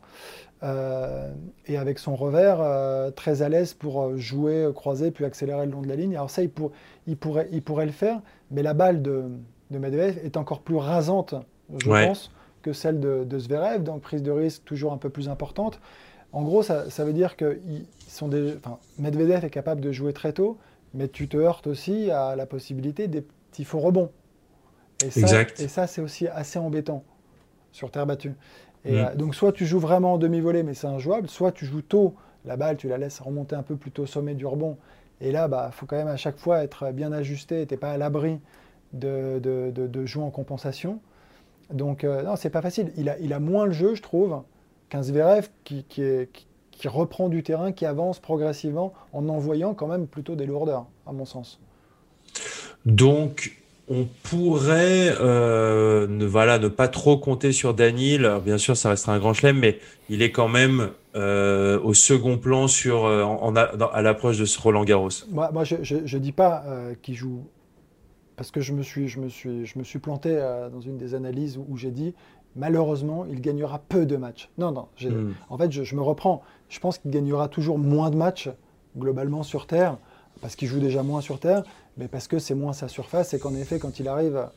et 1.65 1.77
avec 1.77 1.99
son 1.99 2.15
revers, 2.15 3.13
très 3.15 3.41
à 3.41 3.49
l'aise 3.49 3.73
pour 3.73 4.17
jouer, 4.17 4.69
croiser, 4.75 5.11
puis 5.11 5.25
accélérer 5.25 5.65
le 5.65 5.71
long 5.71 5.81
de 5.81 5.87
la 5.87 5.95
ligne. 5.95 6.15
Alors 6.15 6.29
ça, 6.29 6.43
il, 6.43 6.51
il, 7.07 7.17
pourrait, 7.17 7.47
il 7.51 7.61
pourrait 7.61 7.85
le 7.85 7.91
faire, 7.91 8.21
mais 8.51 8.61
la 8.61 8.73
balle 8.73 9.01
de, 9.01 9.23
de 9.71 9.77
Medvedev 9.77 10.17
est 10.23 10.37
encore 10.37 10.61
plus 10.61 10.75
rasante, 10.75 11.35
je 11.77 11.89
pense, 11.89 12.31
que 12.61 12.73
celle 12.73 12.99
de, 12.99 13.23
de, 13.23 13.39
Zverev, 13.39 13.83
donc 13.83 14.01
prise 14.01 14.23
de 14.23 14.31
risque 14.31 14.63
toujours 14.65 14.93
un 14.93 14.97
peu 14.97 15.09
plus 15.09 15.29
importante. 15.29 15.79
En 16.31 16.43
gros, 16.43 16.61
ça, 16.61 16.85
veut 16.99 17.13
dire 17.13 17.35
que 17.35 17.59
sont 18.07 18.27
des, 18.27 18.55
Medvedev 18.97 19.45
est 19.45 19.49
capable 19.49 19.81
de 19.81 19.91
jouer 19.91 20.13
très 20.13 20.33
tôt, 20.33 20.57
mais 20.93 21.07
tu 21.07 21.27
te 21.27 21.37
heurtes 21.37 21.67
aussi 21.67 22.11
à 22.11 22.35
la 22.35 22.45
possibilité 22.45 23.07
des 23.07 23.21
petits 23.21 23.65
faux 23.65 23.79
rebonds. 23.79 24.11
Et 25.05 25.11
ça, 25.11 25.41
et 25.41 25.67
ça 25.67 25.87
c'est 25.87 26.01
aussi 26.01 26.27
assez 26.27 26.59
embêtant 26.59 27.03
sur 27.71 27.91
terre 27.91 28.05
battue. 28.05 28.33
Et 28.85 28.93
mm. 28.93 28.97
euh, 28.97 29.15
donc, 29.15 29.35
soit 29.35 29.51
tu 29.51 29.65
joues 29.65 29.79
vraiment 29.79 30.13
en 30.13 30.17
demi-volée, 30.17 30.63
mais 30.63 30.73
c'est 30.73 30.87
injouable, 30.87 31.29
soit 31.29 31.51
tu 31.51 31.65
joues 31.65 31.81
tôt, 31.81 32.15
la 32.45 32.57
balle, 32.57 32.77
tu 32.77 32.87
la 32.87 32.97
laisses 32.97 33.19
remonter 33.19 33.55
un 33.55 33.63
peu 33.63 33.75
plus 33.75 33.91
tôt 33.91 34.03
au 34.03 34.07
sommet 34.07 34.35
du 34.35 34.45
rebond, 34.45 34.77
et 35.21 35.31
là, 35.31 35.45
il 35.47 35.51
bah, 35.51 35.69
faut 35.71 35.85
quand 35.85 35.97
même 35.97 36.07
à 36.07 36.17
chaque 36.17 36.37
fois 36.37 36.63
être 36.63 36.91
bien 36.91 37.11
ajusté. 37.11 37.65
Tu 37.67 37.73
n'es 37.73 37.77
pas 37.77 37.91
à 37.91 37.97
l'abri 37.97 38.39
de, 38.93 39.39
de, 39.39 39.71
de, 39.71 40.05
jouer 40.05 40.23
en 40.23 40.29
compensation. 40.29 40.99
Donc, 41.71 42.03
euh, 42.03 42.23
non, 42.23 42.35
c'est 42.35 42.49
pas 42.49 42.61
facile. 42.61 42.91
Il 42.97 43.09
a, 43.09 43.19
il 43.19 43.33
a 43.33 43.39
moins 43.39 43.65
le 43.65 43.71
jeu, 43.71 43.95
je 43.95 44.01
trouve, 44.01 44.41
qu'un 44.87 45.03
Zverev 45.03 45.49
qui, 45.63 45.83
qui, 45.83 46.03
qui, 46.31 46.47
reprend 46.87 47.29
du 47.29 47.43
terrain, 47.43 47.71
qui 47.71 47.85
avance 47.85 48.19
progressivement 48.19 48.93
en 49.13 49.27
envoyant 49.29 49.73
quand 49.73 49.87
même 49.87 50.07
plutôt 50.07 50.35
des 50.35 50.45
lourdeurs, 50.45 50.85
à 51.05 51.11
mon 51.11 51.25
sens. 51.25 51.59
Donc, 52.85 53.59
on 53.89 54.07
pourrait 54.23 55.15
euh, 55.19 56.07
ne, 56.07 56.25
voilà, 56.25 56.59
ne 56.59 56.67
pas 56.67 56.87
trop 56.87 57.17
compter 57.17 57.51
sur 57.51 57.73
Daniel. 57.73 58.39
bien 58.45 58.57
sûr, 58.57 58.77
ça 58.77 58.89
restera 58.89 59.13
un 59.13 59.19
grand 59.19 59.33
chelem, 59.33 59.57
mais 59.57 59.79
il 60.09 60.21
est 60.21 60.31
quand 60.31 60.47
même 60.47 60.91
euh, 61.15 61.79
au 61.81 61.93
second 61.93 62.37
plan 62.37 62.67
sur, 62.67 63.05
euh, 63.05 63.23
en, 63.23 63.55
à 63.55 64.01
l'approche 64.01 64.37
de 64.37 64.45
ce 64.45 64.61
Roland 64.61 64.83
Garros. 64.83 65.09
Moi, 65.31 65.49
moi 65.51 65.63
je 65.63 65.95
ne 65.95 66.19
dis 66.19 66.31
pas 66.31 66.63
qu'il 67.01 67.15
joue, 67.15 67.47
parce 68.35 68.51
que 68.51 68.61
je 68.61 68.73
me 68.73 68.83
suis, 68.83 69.07
je 69.07 69.19
me 69.19 69.27
suis, 69.27 69.65
je 69.65 69.79
me 69.79 69.83
suis 69.83 69.99
planté 69.99 70.35
dans 70.71 70.81
une 70.81 70.97
des 70.97 71.15
analyses 71.15 71.57
où, 71.57 71.75
j'ai 71.75 71.91
dit 71.91 72.13
malheureusement, 72.55 73.25
il 73.29 73.41
gagnera 73.41 73.79
peu 73.79 74.05
de 74.05 74.17
matchs. 74.17 74.49
Non, 74.57 74.71
non, 74.71 74.87
hmm. 75.01 75.31
en 75.49 75.57
fait, 75.57 75.71
je, 75.71 75.83
je, 75.83 75.95
me 75.95 76.01
reprends. 76.01 76.43
Je 76.69 76.79
pense 76.79 76.97
qu'il 76.97 77.11
gagnera 77.11 77.47
toujours 77.47 77.77
moins 77.77 78.09
de 78.09 78.15
matchs 78.15 78.49
globalement 78.97 79.43
sur 79.43 79.67
Terre, 79.67 79.97
parce 80.41 80.55
qu'il 80.55 80.67
joue 80.67 80.79
déjà 80.79 81.03
moins 81.03 81.21
sur 81.21 81.39
Terre, 81.39 81.63
mais 81.97 82.07
parce 82.07 82.27
que 82.27 82.39
c'est 82.39 82.55
moins 82.55 82.73
sa 82.73 82.87
surface 82.87 83.33
et 83.33 83.39
qu'en 83.39 83.53
effet, 83.55 83.79
quand 83.79 83.99
il 83.99 84.07
arrive 84.07 84.47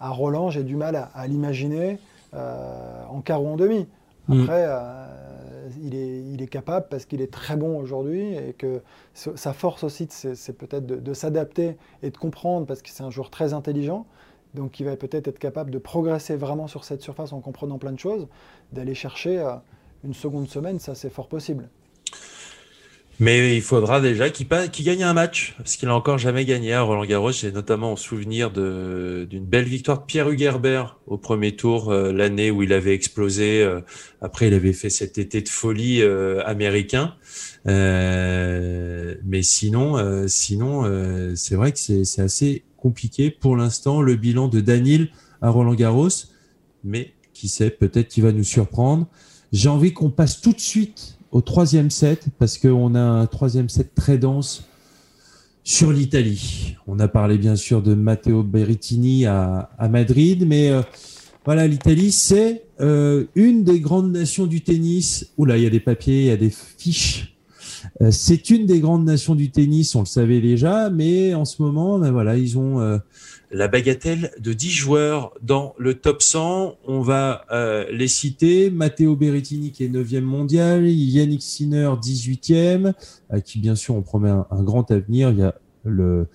à 0.00 0.10
Roland, 0.10 0.50
j'ai 0.50 0.62
du 0.62 0.76
mal 0.76 1.08
à, 1.12 1.26
l'imaginer 1.26 1.98
euh, 2.34 3.02
en 3.10 3.20
quart 3.20 3.42
ou 3.42 3.48
en 3.48 3.56
demi. 3.56 3.86
Mm. 4.28 4.42
Après, 4.42 4.64
euh, 4.66 5.68
il, 5.82 5.94
est, 5.94 6.20
il, 6.32 6.42
est, 6.42 6.46
capable 6.46 6.86
parce 6.88 7.04
qu'il 7.04 7.20
est 7.20 7.32
très 7.32 7.56
bon 7.56 7.78
aujourd'hui 7.78 8.34
et 8.34 8.54
que 8.56 8.80
sa 9.12 9.52
force 9.52 9.84
aussi, 9.84 10.06
c'est 10.10 10.52
peut-être 10.56 10.86
de, 10.86 11.14
s'adapter 11.14 11.76
et 12.02 12.10
de 12.10 12.16
comprendre 12.16 12.66
parce 12.66 12.82
que 12.82 12.88
c'est 12.90 13.02
un 13.02 13.10
joueur 13.10 13.30
très 13.30 13.52
intelligent. 13.52 14.06
Donc 14.54 14.80
il 14.80 14.86
va 14.86 14.96
peut-être 14.96 15.28
être 15.28 15.38
capable 15.38 15.70
de 15.70 15.78
progresser 15.78 16.36
vraiment 16.36 16.68
sur 16.68 16.84
cette 16.84 17.02
surface 17.02 17.32
en 17.32 17.40
comprenant 17.40 17.78
plein 17.78 17.92
de 17.92 17.98
choses, 17.98 18.28
d'aller 18.72 18.94
chercher 18.94 19.38
euh, 19.38 19.54
une 20.04 20.14
seconde 20.14 20.48
semaine, 20.48 20.78
ça 20.78 20.94
c'est 20.94 21.10
fort 21.10 21.28
possible. 21.28 21.68
Mais 23.20 23.56
il 23.56 23.62
faudra 23.62 24.00
déjà 24.00 24.30
qu'il 24.30 24.46
gagne 24.84 25.02
un 25.02 25.12
match, 25.12 25.54
parce 25.58 25.74
qu'il 25.74 25.88
n'a 25.88 25.94
encore 25.96 26.18
jamais 26.18 26.44
gagné 26.44 26.72
à 26.72 26.82
Roland 26.82 27.04
Garros. 27.04 27.32
J'ai 27.32 27.50
notamment 27.50 27.92
en 27.92 27.96
souvenir 27.96 28.52
d'une 28.52 29.44
belle 29.44 29.64
victoire 29.64 29.98
de 30.00 30.04
Pierre 30.04 30.30
Hugerbert 30.30 31.00
au 31.08 31.18
premier 31.18 31.56
tour, 31.56 31.90
euh, 31.90 32.12
l'année 32.12 32.52
où 32.52 32.62
il 32.62 32.72
avait 32.72 32.94
explosé. 32.94 33.60
Euh, 33.60 33.80
après, 34.20 34.46
il 34.46 34.54
avait 34.54 34.72
fait 34.72 34.90
cet 34.90 35.18
été 35.18 35.42
de 35.42 35.48
folie 35.48 36.00
euh, 36.00 36.44
américain. 36.46 37.16
mais 37.64 39.42
sinon, 39.42 40.28
sinon, 40.28 41.34
c'est 41.34 41.56
vrai 41.56 41.72
que 41.72 41.78
c'est 41.78 42.22
assez 42.22 42.62
compliqué 42.76 43.32
pour 43.32 43.56
l'instant 43.56 44.00
le 44.00 44.14
bilan 44.14 44.46
de 44.46 44.60
Daniel 44.60 45.08
à 45.42 45.50
Roland 45.50 45.74
Garros. 45.74 46.08
Mais 46.84 47.14
qui 47.34 47.48
sait, 47.48 47.70
peut-être 47.70 48.06
qu'il 48.06 48.22
va 48.22 48.30
nous 48.30 48.44
surprendre. 48.44 49.08
J'ai 49.52 49.68
envie 49.68 49.92
qu'on 49.92 50.10
passe 50.10 50.40
tout 50.40 50.52
de 50.52 50.60
suite 50.60 51.18
au 51.32 51.40
troisième 51.40 51.90
set, 51.90 52.26
parce 52.38 52.58
qu'on 52.58 52.94
a 52.94 53.00
un 53.00 53.26
troisième 53.26 53.68
set 53.68 53.94
très 53.94 54.18
dense 54.18 54.64
sur 55.64 55.92
l'Italie. 55.92 56.76
On 56.86 56.98
a 56.98 57.08
parlé 57.08 57.38
bien 57.38 57.56
sûr 57.56 57.82
de 57.82 57.94
Matteo 57.94 58.42
Berrettini 58.42 59.26
à, 59.26 59.68
Madrid, 59.90 60.46
mais 60.46 60.70
euh, 60.70 60.82
voilà, 61.44 61.66
l'Italie, 61.66 62.12
c'est 62.12 62.64
euh, 62.80 63.24
une 63.34 63.64
des 63.64 63.80
grandes 63.80 64.12
nations 64.12 64.46
du 64.46 64.62
tennis. 64.62 65.32
Oula, 65.38 65.56
il 65.56 65.64
y 65.64 65.66
a 65.66 65.70
des 65.70 65.80
papiers, 65.80 66.20
il 66.20 66.26
y 66.26 66.30
a 66.30 66.36
des 66.36 66.50
fiches. 66.50 67.34
Euh, 68.02 68.10
c'est 68.10 68.50
une 68.50 68.66
des 68.66 68.80
grandes 68.80 69.04
nations 69.04 69.34
du 69.34 69.50
tennis, 69.50 69.94
on 69.94 70.00
le 70.00 70.06
savait 70.06 70.40
déjà, 70.40 70.90
mais 70.90 71.34
en 71.34 71.44
ce 71.44 71.62
moment, 71.62 71.98
ben 71.98 72.10
voilà, 72.10 72.36
ils 72.36 72.58
ont 72.58 73.00
la 73.50 73.68
bagatelle 73.68 74.30
de 74.38 74.52
10 74.52 74.70
joueurs 74.70 75.32
dans 75.42 75.74
le 75.78 75.94
top 75.94 76.22
100. 76.22 76.76
On 76.86 77.00
va 77.00 77.44
euh, 77.50 77.86
les 77.90 78.08
citer. 78.08 78.70
Matteo 78.70 79.16
Berrettini 79.16 79.72
qui 79.72 79.84
est 79.84 79.88
9e 79.88 80.20
mondial, 80.20 80.86
Yannick 80.86 81.42
Sinner 81.42 81.90
18e, 82.00 82.92
à 83.30 83.40
qui 83.40 83.58
bien 83.58 83.74
sûr 83.74 83.94
on 83.94 84.02
promet 84.02 84.30
un, 84.30 84.62
grand 84.62 84.90
avenir. 84.90 85.30
Il 85.30 85.38
y 85.38 85.42
a 85.42 85.54
le 85.84 86.26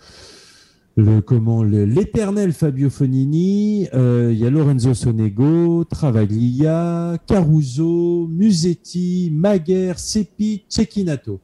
le 0.96 1.22
comment 1.22 1.64
l'éternel 1.64 2.54
Fabio 2.54 2.92
Fonini, 2.92 3.88
euh, 3.96 4.30
il 4.32 4.38
y 4.38 4.46
a 4.46 4.52
Lorenzo 4.52 4.94
Sonego, 4.94 5.84
Travaglia, 5.86 7.18
Caruso, 7.26 8.28
Musetti, 8.30 9.32
Maguire, 9.34 9.98
Seppi, 9.98 10.66
Cecchinato. 10.70 11.42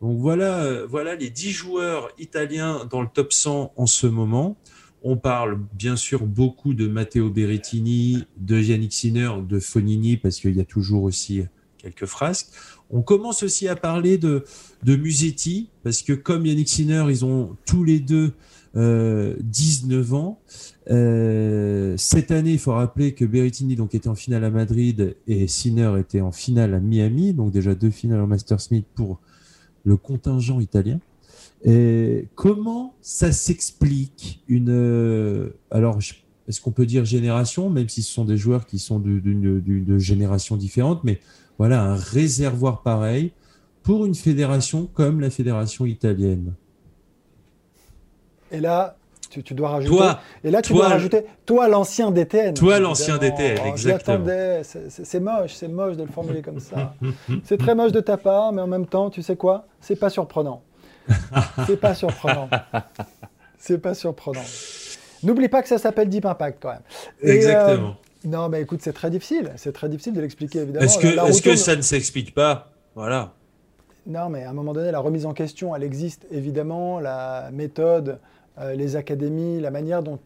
Donc 0.00 0.18
voilà, 0.18 0.60
euh, 0.62 0.86
voilà 0.88 1.16
les 1.16 1.28
dix 1.28 1.50
joueurs 1.50 2.08
italiens 2.18 2.86
dans 2.90 3.02
le 3.02 3.08
top 3.12 3.32
100 3.32 3.72
en 3.76 3.86
ce 3.86 4.06
moment. 4.06 4.56
On 5.02 5.16
parle 5.16 5.60
bien 5.74 5.96
sûr 5.96 6.26
beaucoup 6.26 6.74
de 6.74 6.88
Matteo 6.88 7.30
Berrettini, 7.30 8.24
de 8.36 8.60
Yannick 8.60 8.92
Sinner, 8.92 9.30
de 9.48 9.60
Fonini, 9.60 10.16
parce 10.16 10.40
qu'il 10.40 10.56
y 10.56 10.60
a 10.60 10.64
toujours 10.64 11.04
aussi 11.04 11.42
quelques 11.78 12.06
frasques. 12.06 12.48
On 12.90 13.02
commence 13.02 13.42
aussi 13.42 13.68
à 13.68 13.76
parler 13.76 14.18
de, 14.18 14.44
Musetti, 14.84 15.70
parce 15.84 16.02
que 16.02 16.12
comme 16.12 16.46
Yannick 16.46 16.68
Sinner, 16.68 17.04
ils 17.08 17.24
ont 17.24 17.56
tous 17.64 17.84
les 17.84 18.00
deux 18.00 18.32
19 18.74 18.76
euh, 18.76 20.14
ans. 20.14 20.40
Euh, 20.90 21.94
cette 21.96 22.30
année, 22.30 22.52
il 22.52 22.58
faut 22.58 22.72
rappeler 22.72 23.14
que 23.14 23.24
Berrettini 23.24 23.76
était 23.92 24.08
en 24.08 24.14
finale 24.14 24.44
à 24.44 24.50
Madrid 24.50 25.16
et 25.26 25.48
Sinner 25.48 25.94
était 25.98 26.20
en 26.20 26.32
finale 26.32 26.74
à 26.74 26.80
Miami, 26.80 27.32
donc 27.32 27.52
déjà 27.52 27.74
deux 27.74 27.90
finales 27.90 28.20
en 28.20 28.26
Master 28.26 28.60
Smith 28.60 28.86
pour 28.94 29.20
le 29.84 29.96
contingent 29.96 30.60
italien. 30.60 31.00
Et 31.64 32.28
comment 32.34 32.94
ça 33.00 33.32
s'explique 33.32 34.42
une 34.48 34.70
euh, 34.70 35.56
alors 35.70 35.98
est-ce 36.48 36.60
qu'on 36.62 36.70
peut 36.70 36.86
dire 36.86 37.04
génération, 37.04 37.68
même 37.68 37.88
si 37.88 38.02
ce 38.02 38.12
sont 38.12 38.24
des 38.24 38.36
joueurs 38.36 38.64
qui 38.64 38.78
sont 38.78 38.98
d'une 38.98 39.98
génération 39.98 40.56
différente, 40.56 41.04
mais 41.04 41.20
voilà 41.58 41.82
un 41.82 41.94
réservoir 41.94 42.82
pareil 42.82 43.32
pour 43.82 44.06
une 44.06 44.14
fédération 44.14 44.88
comme 44.94 45.20
la 45.20 45.30
fédération 45.30 45.84
italienne. 45.84 46.54
Et 48.50 48.60
là, 48.60 48.96
tu, 49.28 49.42
dois 49.52 49.68
rajouter. 49.68 49.94
Toi, 49.94 50.20
et 50.42 50.50
là, 50.50 50.62
tu 50.62 50.72
dois 50.72 50.88
rajouter. 50.88 51.24
Toi, 51.44 51.68
l'ancien 51.68 52.10
DTN. 52.10 52.54
Toi, 52.54 52.78
l'ancien 52.80 53.18
DTN, 53.18 53.58
oh, 53.62 53.68
exactement. 53.68 54.26
C'est 54.88 55.20
moche, 55.20 55.54
c'est 55.54 55.68
moche 55.68 55.96
de 55.96 56.04
le 56.04 56.08
formuler 56.08 56.40
comme 56.40 56.60
ça. 56.60 56.94
c'est 57.44 57.58
très 57.58 57.74
moche 57.74 57.92
de 57.92 58.00
ta 58.00 58.16
part, 58.16 58.52
mais 58.52 58.62
en 58.62 58.66
même 58.66 58.86
temps, 58.86 59.10
tu 59.10 59.22
sais 59.22 59.36
quoi? 59.36 59.66
C'est 59.80 59.96
pas 59.96 60.08
surprenant. 60.08 60.62
c'est 61.66 61.80
pas 61.80 61.94
surprenant. 61.94 62.48
C'est 63.58 63.78
pas 63.78 63.94
surprenant. 63.94 64.44
N'oublie 65.22 65.48
pas 65.48 65.62
que 65.62 65.68
ça 65.68 65.78
s'appelle 65.78 66.08
Deep 66.08 66.26
Impact 66.26 66.58
quand 66.62 66.70
même. 66.70 66.82
exactement. 67.22 67.88
Euh, 67.88 68.28
non, 68.28 68.48
mais 68.48 68.62
écoute, 68.62 68.80
c'est 68.82 68.92
très 68.92 69.10
difficile. 69.10 69.52
C'est 69.56 69.72
très 69.72 69.88
difficile 69.88 70.12
de 70.12 70.20
l'expliquer, 70.20 70.60
évidemment. 70.60 70.84
Est-ce 70.84 70.98
que, 70.98 71.06
est 71.06 71.42
que 71.42 71.56
ça 71.56 71.76
ne 71.76 71.82
s'explique 71.82 72.34
pas? 72.34 72.70
Voilà. 72.94 73.32
Non, 74.06 74.28
mais 74.28 74.44
à 74.44 74.50
un 74.50 74.52
moment 74.52 74.72
donné, 74.72 74.90
la 74.90 75.00
remise 75.00 75.26
en 75.26 75.34
question, 75.34 75.74
elle 75.76 75.82
existe 75.82 76.26
évidemment. 76.30 76.98
La 76.98 77.50
méthode, 77.52 78.18
euh, 78.58 78.74
les 78.74 78.96
académies, 78.96 79.60
la 79.60 79.70
manière 79.70 80.02
dont 80.02 80.18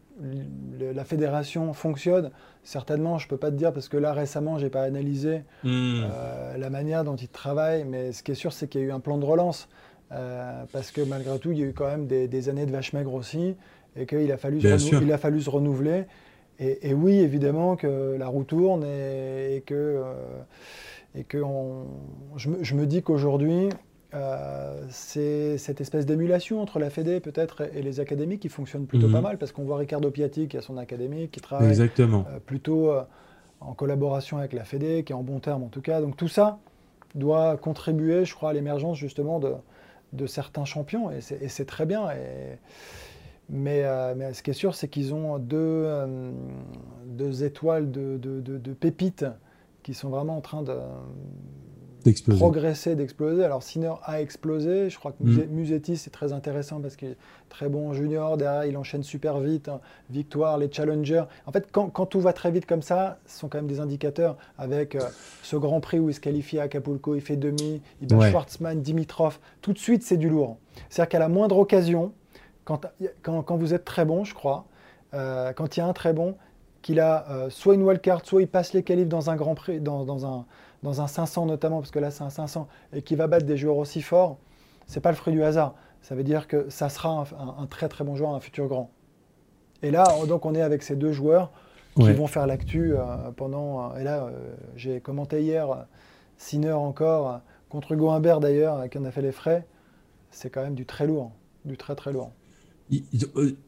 la 0.79 1.03
fédération 1.03 1.73
fonctionne, 1.73 2.31
certainement, 2.63 3.17
je 3.17 3.25
ne 3.25 3.29
peux 3.29 3.37
pas 3.37 3.51
te 3.51 3.55
dire 3.55 3.73
parce 3.73 3.89
que 3.89 3.97
là 3.97 4.13
récemment, 4.13 4.57
je 4.57 4.65
n'ai 4.65 4.69
pas 4.69 4.83
analysé 4.83 5.43
hmm. 5.63 6.03
euh, 6.05 6.57
la 6.57 6.69
manière 6.69 7.03
dont 7.03 7.15
ils 7.15 7.27
travaillent, 7.27 7.83
mais 7.83 8.11
ce 8.11 8.23
qui 8.23 8.31
est 8.31 8.35
sûr, 8.35 8.53
c'est 8.53 8.67
qu'il 8.67 8.81
y 8.81 8.83
a 8.83 8.87
eu 8.87 8.91
un 8.91 8.99
plan 8.99 9.17
de 9.17 9.25
relance. 9.25 9.67
Euh, 10.11 10.63
parce 10.71 10.91
que 10.91 11.01
malgré 11.01 11.39
tout, 11.39 11.51
il 11.51 11.59
y 11.59 11.63
a 11.63 11.65
eu 11.65 11.73
quand 11.73 11.87
même 11.87 12.07
des, 12.07 12.49
années 12.49 12.65
de 12.65 12.71
vache 12.71 12.93
maigre 12.93 13.13
aussi, 13.13 13.55
et 13.95 14.05
qu'il 14.05 14.31
a, 14.31 14.37
fallu 14.37 14.61
se 14.61 15.11
a 15.11 15.17
fallu 15.17 15.41
se 15.41 15.49
renouveler. 15.49 16.03
Et, 16.59 16.93
oui, 16.93 17.15
évidemment 17.19 17.75
que 17.75 18.15
la 18.17 18.27
roue 18.27 18.43
tourne 18.43 18.83
et, 18.85 19.63
que, 19.65 20.01
et 21.15 21.23
que 21.23 21.41
je, 22.37 22.49
je, 22.61 22.75
me 22.75 22.85
dis 22.85 23.01
qu'aujourd'hui, 23.01 23.69
euh, 24.13 24.85
c'est 24.89 25.57
cette 25.57 25.81
espèce 25.81 26.05
d'émulation 26.05 26.61
entre 26.61 26.77
la 26.77 26.91
Fédé 26.91 27.19
peut-être 27.19 27.63
et 27.75 27.81
les 27.81 27.99
académies 27.99 28.37
qui 28.37 28.47
fonctionne 28.47 28.85
plutôt 28.85 29.07
pas 29.09 29.17
mhm. 29.17 29.23
mal 29.23 29.37
parce 29.39 29.51
qu'on 29.51 29.63
voit 29.63 29.77
Ricardo 29.77 30.11
Piatti 30.11 30.47
qui 30.47 30.55
a 30.55 30.61
son 30.61 30.77
académie, 30.77 31.29
qui 31.29 31.41
travaille 31.41 31.75
euh, 31.79 32.23
plutôt 32.45 32.91
euh, 32.91 33.01
en 33.59 33.73
collaboration 33.73 34.37
avec 34.37 34.53
la 34.53 34.65
Fédé, 34.65 35.03
qui 35.03 35.13
est 35.13 35.15
en 35.15 35.23
bon 35.23 35.39
terme 35.39 35.63
en 35.63 35.67
tout 35.67 35.81
cas. 35.81 35.99
Donc 35.99 36.15
tout 36.15 36.27
ça 36.27 36.59
doit 37.15 37.57
contribuer, 37.57 38.23
je 38.23 38.35
crois, 38.35 38.51
à 38.51 38.53
l'émergence 38.53 38.97
justement 38.97 39.39
de, 39.39 39.53
de, 40.13 40.25
certains 40.27 40.65
champions 40.65 41.11
et 41.11 41.21
c'est 41.21 41.65
très 41.65 41.85
bien. 41.85 42.09
Et, 42.11 42.57
mais, 43.49 43.83
ce 44.33 44.41
qui 44.41 44.51
est 44.51 44.53
sûr, 44.53 44.73
c'est 44.75 44.87
qu'ils 44.87 45.13
ont 45.13 45.37
deux, 45.37 45.87
deux 47.05 47.43
étoiles 47.43 47.91
de, 47.91 48.73
pépites 48.79 49.25
qui 49.83 49.93
sont 49.93 50.09
vraiment 50.09 50.37
en 50.37 50.41
train 50.41 50.63
de 50.63 50.77
progresser, 52.35 52.95
d'exploser. 52.95 53.43
Alors 53.43 53.63
Sinner 53.63 53.93
a 54.03 54.21
explosé, 54.21 54.89
je 54.89 54.97
crois 54.97 55.11
que 55.11 55.23
mm. 55.23 55.47
Musetti 55.49 55.97
c'est 55.97 56.09
très 56.09 56.33
intéressant 56.33 56.79
parce 56.81 56.95
qu'il 56.95 57.09
est 57.09 57.17
très 57.49 57.69
bon 57.69 57.93
junior, 57.93 58.37
derrière 58.37 58.65
il 58.65 58.77
enchaîne 58.77 59.03
super 59.03 59.39
vite, 59.39 59.69
hein. 59.69 59.79
victoire, 60.09 60.57
les 60.57 60.71
challengers. 60.71 61.23
En 61.45 61.51
fait 61.51 61.67
quand, 61.71 62.05
tout 62.05 62.19
va 62.19 62.33
très 62.33 62.51
vite 62.51 62.65
comme 62.65 62.81
ça, 62.81 63.19
ce 63.25 63.39
sont 63.39 63.47
quand 63.47 63.57
même 63.57 63.67
des 63.67 63.79
indicateurs 63.79 64.37
avec 64.57 64.95
euh, 64.95 65.01
ce 65.41 65.55
Grand 65.55 65.79
Prix 65.79 65.99
où 65.99 66.09
il 66.09 66.13
se 66.13 66.19
qualifie 66.19 66.59
à 66.59 66.63
Acapulco, 66.63 67.15
il 67.15 67.21
fait 67.21 67.37
demi, 67.37 67.81
il 68.01 68.07
bat 68.07 68.29
Schwartzmann, 68.29 68.81
Dimitrov, 68.81 69.39
tout 69.61 69.73
de 69.73 69.79
suite 69.79 70.03
c'est 70.03 70.17
du 70.17 70.29
lourd. 70.29 70.57
C'est-à-dire 70.89 71.09
qu'à 71.09 71.19
la 71.19 71.29
moindre 71.29 71.57
occasion, 71.57 72.13
quand, 72.65 72.81
quand, 73.21 73.57
vous 73.57 73.73
êtes 73.73 73.85
très 73.85 74.05
bon 74.05 74.23
je 74.23 74.33
crois, 74.33 74.65
euh, 75.13 75.53
quand 75.53 75.77
il 75.77 75.79
y 75.79 75.83
a 75.83 75.87
un 75.87 75.93
très 75.93 76.13
bon, 76.13 76.35
qu'il 76.81 76.99
a 76.99 77.25
euh, 77.29 77.49
soit 77.49 77.73
une 77.73 77.83
wildcard, 77.83 78.21
soit 78.25 78.41
il 78.41 78.47
passe 78.47 78.73
les 78.73 78.83
qualifs 78.83 79.07
dans 79.07 79.29
un 79.29 79.35
Grand 79.35 79.55
Prix, 79.55 79.79
dans, 79.79 80.03
dans 80.03 80.25
un 80.25 80.45
dans 80.83 81.01
un 81.01 81.07
500 81.07 81.45
notamment, 81.45 81.79
parce 81.79 81.91
que 81.91 81.99
là 81.99 82.11
c'est 82.11 82.23
un 82.23 82.29
500, 82.29 82.67
et 82.93 83.01
qui 83.01 83.15
va 83.15 83.27
battre 83.27 83.45
des 83.45 83.57
joueurs 83.57 83.77
aussi 83.77 84.01
forts, 84.01 84.37
c'est 84.85 84.99
pas 84.99 85.09
le 85.09 85.15
fruit 85.15 85.33
du 85.33 85.43
hasard. 85.43 85.73
Ça 86.01 86.15
veut 86.15 86.23
dire 86.23 86.47
que 86.47 86.69
ça 86.69 86.89
sera 86.89 87.25
un, 87.57 87.65
très 87.65 87.87
très 87.87 88.03
bon 88.03 88.15
joueur, 88.15 88.31
un 88.35 88.41
futur 88.41 88.67
grand. 88.67 88.91
Et 89.81 89.89
là, 89.89 90.05
donc 90.27 90.45
on 90.45 90.53
est 90.53 90.61
avec 90.61 90.83
ces 90.83 90.95
deux 90.95 91.13
joueurs 91.13 91.49
qui 91.95 92.11
vont 92.11 92.27
faire 92.27 92.45
l'actu 92.45 92.93
euh, 92.93 93.05
pendant. 93.35 93.91
Euh, 93.91 93.99
et 93.99 94.03
là, 94.03 94.25
euh, 94.25 94.55
j'ai 94.75 94.99
commenté 94.99 95.41
hier 95.41 95.85
Sinner 96.37 96.73
encore 96.73 97.39
contre 97.69 97.93
Hugo 97.93 98.09
Humbert 98.09 98.39
d'ailleurs, 98.39 98.89
qui 98.89 98.97
en 98.97 99.05
a 99.05 99.11
fait 99.11 99.21
les 99.21 99.31
frais. 99.31 99.65
C'est 100.31 100.49
quand 100.49 100.61
même 100.61 100.75
du 100.75 100.85
très 100.85 101.07
lourd, 101.07 101.31
du 101.63 101.77
très 101.77 101.95
très 101.95 102.11
lourd. 102.11 102.31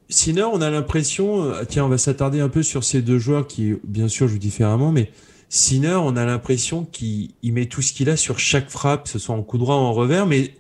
Sinner, 0.10 0.44
on 0.44 0.62
a 0.62 0.70
l'impression, 0.70 1.54
tiens, 1.70 1.86
on 1.86 1.90
va 1.90 1.98
s'attarder 1.98 2.42
un 2.42 2.50
peu 2.50 2.64
sur 2.64 2.84
ces 2.84 3.02
deux 3.02 3.18
joueurs 3.18 3.48
qui, 3.48 3.76
bien 3.86 4.08
sûr, 4.08 4.28
jouent 4.28 4.38
différemment, 4.38 4.92
mais 4.92 5.10
Sinner, 5.56 5.96
on 5.96 6.18
a 6.18 6.26
l'impression 6.26 6.84
qu'il 6.84 7.34
met 7.42 7.68
tout 7.68 7.82
ce 7.82 7.94
qu'il 7.94 8.10
a 8.10 8.18
sur 8.18 8.40
chaque 8.40 8.70
frappe, 8.70 9.04
que 9.04 9.10
ce 9.10 9.20
soit 9.20 9.34
en 9.34 9.42
coup 9.42 9.58
droit 9.58 9.76
ou 9.76 9.80
en 9.80 9.94
revers, 9.94 10.26
mais 10.26 10.52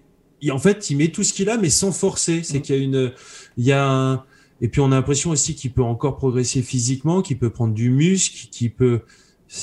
en 0.50 0.58
fait, 0.58 0.90
il 0.90 0.96
met 0.96 1.10
tout 1.10 1.24
ce 1.24 1.34
qu'il 1.34 1.50
a, 1.50 1.58
mais 1.58 1.70
sans 1.70 1.92
forcer. 1.92 2.44
C'est 2.44 2.60
mm. 2.60 2.62
qu'il 2.62 2.76
y 2.76 2.80
a 2.80 2.82
une, 2.82 3.12
il 3.58 3.66
y 3.66 3.74
a 3.74 3.86
un, 3.86 4.24
et 4.62 4.70
puis 4.70 4.80
on 4.80 4.94
a 4.94 4.96
l'impression 4.96 5.32
aussi 5.32 5.54
qu'il 5.54 5.74
peut 5.74 5.84
encore 5.84 6.16
progresser 6.16 6.62
physiquement, 6.62 7.22
qu'il 7.22 7.38
peut 7.38 7.50
prendre 7.50 7.74
du 7.74 7.90
muscle, 7.90 8.48
qu'il 8.50 8.74
peut, 8.74 9.02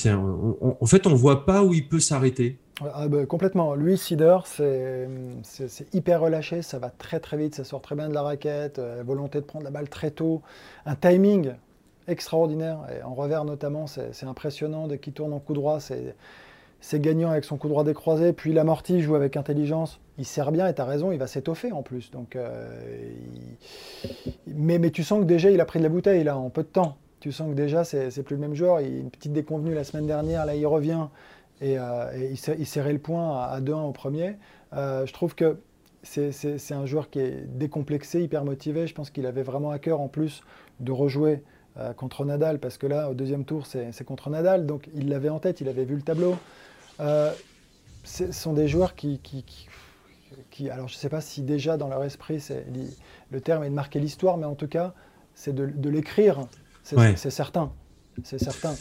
en 0.05 0.85
fait, 0.85 1.07
on 1.07 1.15
voit 1.15 1.47
pas 1.47 1.63
où 1.63 1.73
il 1.73 1.89
peut 1.89 1.99
s'arrêter. 1.99 2.59
Ah 2.93 3.07
bah, 3.07 3.25
complètement. 3.25 3.73
Lui, 3.73 3.97
Sider, 3.97 4.37
c'est 4.45 5.07
hyper 5.93 6.21
relâché, 6.21 6.61
ça 6.61 6.77
va 6.77 6.91
très 6.91 7.19
très 7.19 7.37
vite, 7.37 7.55
ça 7.55 7.63
sort 7.63 7.81
très 7.81 7.95
bien 7.95 8.07
de 8.07 8.13
la 8.13 8.21
raquette, 8.21 8.77
euh, 8.77 9.03
volonté 9.03 9.39
de 9.39 9.45
prendre 9.45 9.65
la 9.65 9.71
balle 9.71 9.89
très 9.89 10.11
tôt, 10.11 10.43
un 10.85 10.95
timing 10.95 11.53
extraordinaire. 12.07 12.79
Et 12.95 13.03
en 13.03 13.13
revers 13.13 13.45
notamment, 13.45 13.87
c'est 13.87 14.25
impressionnant. 14.25 14.87
Dès 14.87 14.97
qu'il 14.97 15.13
tourne 15.13 15.33
en 15.33 15.39
coup 15.39 15.53
droit, 15.53 15.79
c'est 15.79 17.01
gagnant 17.01 17.31
avec 17.31 17.45
son 17.45 17.57
coup 17.57 17.67
droit 17.67 17.83
décroisé. 17.83 18.33
Puis 18.33 18.53
l'amorti 18.53 19.01
joue 19.01 19.15
avec 19.15 19.37
intelligence. 19.37 19.99
Il 20.17 20.25
sert 20.25 20.51
bien 20.51 20.67
et 20.67 20.73
tu 20.73 20.81
as 20.81 20.85
raison, 20.85 21.11
il 21.11 21.17
va 21.17 21.27
s'étoffer 21.27 21.71
en 21.71 21.81
plus. 21.81 22.11
Donc, 22.11 22.35
euh, 22.35 22.67
mais, 24.47 24.79
tu 24.91 25.03
sens 25.03 25.19
que 25.19 25.25
déjà, 25.25 25.49
il 25.49 25.59
a 25.59 25.65
pris 25.65 25.79
de 25.79 25.83
la 25.83 25.89
bouteille 25.89 26.23
là, 26.23 26.37
en 26.37 26.49
peu 26.49 26.63
de 26.63 26.67
temps. 26.67 26.97
Tu 27.19 27.31
sens 27.31 27.49
que 27.49 27.55
déjà, 27.55 27.83
c'est 27.83 28.23
plus 28.23 28.35
le 28.35 28.41
même 28.41 28.53
joueur. 28.53 28.79
Une 28.79 29.09
petite 29.09 29.33
déconvenue 29.33 29.73
la 29.73 29.83
semaine 29.83 30.07
dernière. 30.07 30.45
Là, 30.45 30.55
il 30.55 30.67
revient 30.67 31.07
et, 31.61 31.79
euh, 31.79 32.29
il, 32.31 32.65
serrait 32.65 32.93
le 32.93 32.99
point 32.99 33.41
à, 33.41 33.61
2-1 33.61 33.87
au 33.87 33.91
premier. 33.91 34.35
Euh, 34.73 35.05
je 35.05 35.13
trouve 35.13 35.33
que 35.33 35.57
c'est 36.03 36.73
un 36.73 36.85
joueur 36.85 37.09
qui 37.09 37.19
est 37.19 37.45
décomplexé, 37.47 38.21
hyper 38.21 38.43
motivé. 38.43 38.87
Je 38.87 38.93
pense 38.93 39.09
qu'il 39.09 39.25
avait 39.25 39.43
vraiment 39.43 39.71
à 39.71 39.79
cœur 39.79 40.01
en 40.01 40.09
plus 40.09 40.43
de 40.81 40.91
rejouer 40.91 41.41
euh, 41.77 41.93
contre 41.93 42.23
Nadal, 42.25 42.59
parce 42.59 42.77
que 42.77 42.85
là, 42.85 43.09
au 43.09 43.13
deuxième 43.13 43.45
tour, 43.45 43.65
c'est 43.65 44.03
contre 44.03 44.29
Nadal, 44.29 44.65
donc 44.65 44.89
il 44.93 45.09
l'avait 45.09 45.29
en 45.29 45.39
tête, 45.39 45.61
il 45.61 45.67
avait 45.67 45.85
vu 45.85 45.95
le 45.95 46.01
tableau. 46.01 46.37
Euh, 46.99 47.31
ce 48.03 48.31
sont 48.31 48.53
des 48.53 48.67
joueurs 48.67 48.95
qui, 48.95 49.19
qui, 49.19 50.69
alors 50.69 50.87
je 50.87 50.95
ne 50.95 50.99
sais 50.99 51.09
pas 51.09 51.21
si 51.21 51.41
déjà 51.41 51.77
dans 51.77 51.87
leur 51.87 52.03
esprit, 52.03 52.39
c'est 52.39 52.65
le 53.31 53.41
terme 53.41 53.63
est 53.63 53.69
de 53.69 53.73
marquer 53.73 53.99
l'histoire, 53.99 54.37
mais 54.37 54.45
en 54.45 54.55
tout 54.55 54.67
cas, 54.67 54.93
c'est 55.33 55.53
de, 55.55 55.89
l'écrire, 55.89 56.47
c'est 56.83 57.15
certain, 57.31 57.71
c'est 58.23 58.39
certain. 58.39 58.75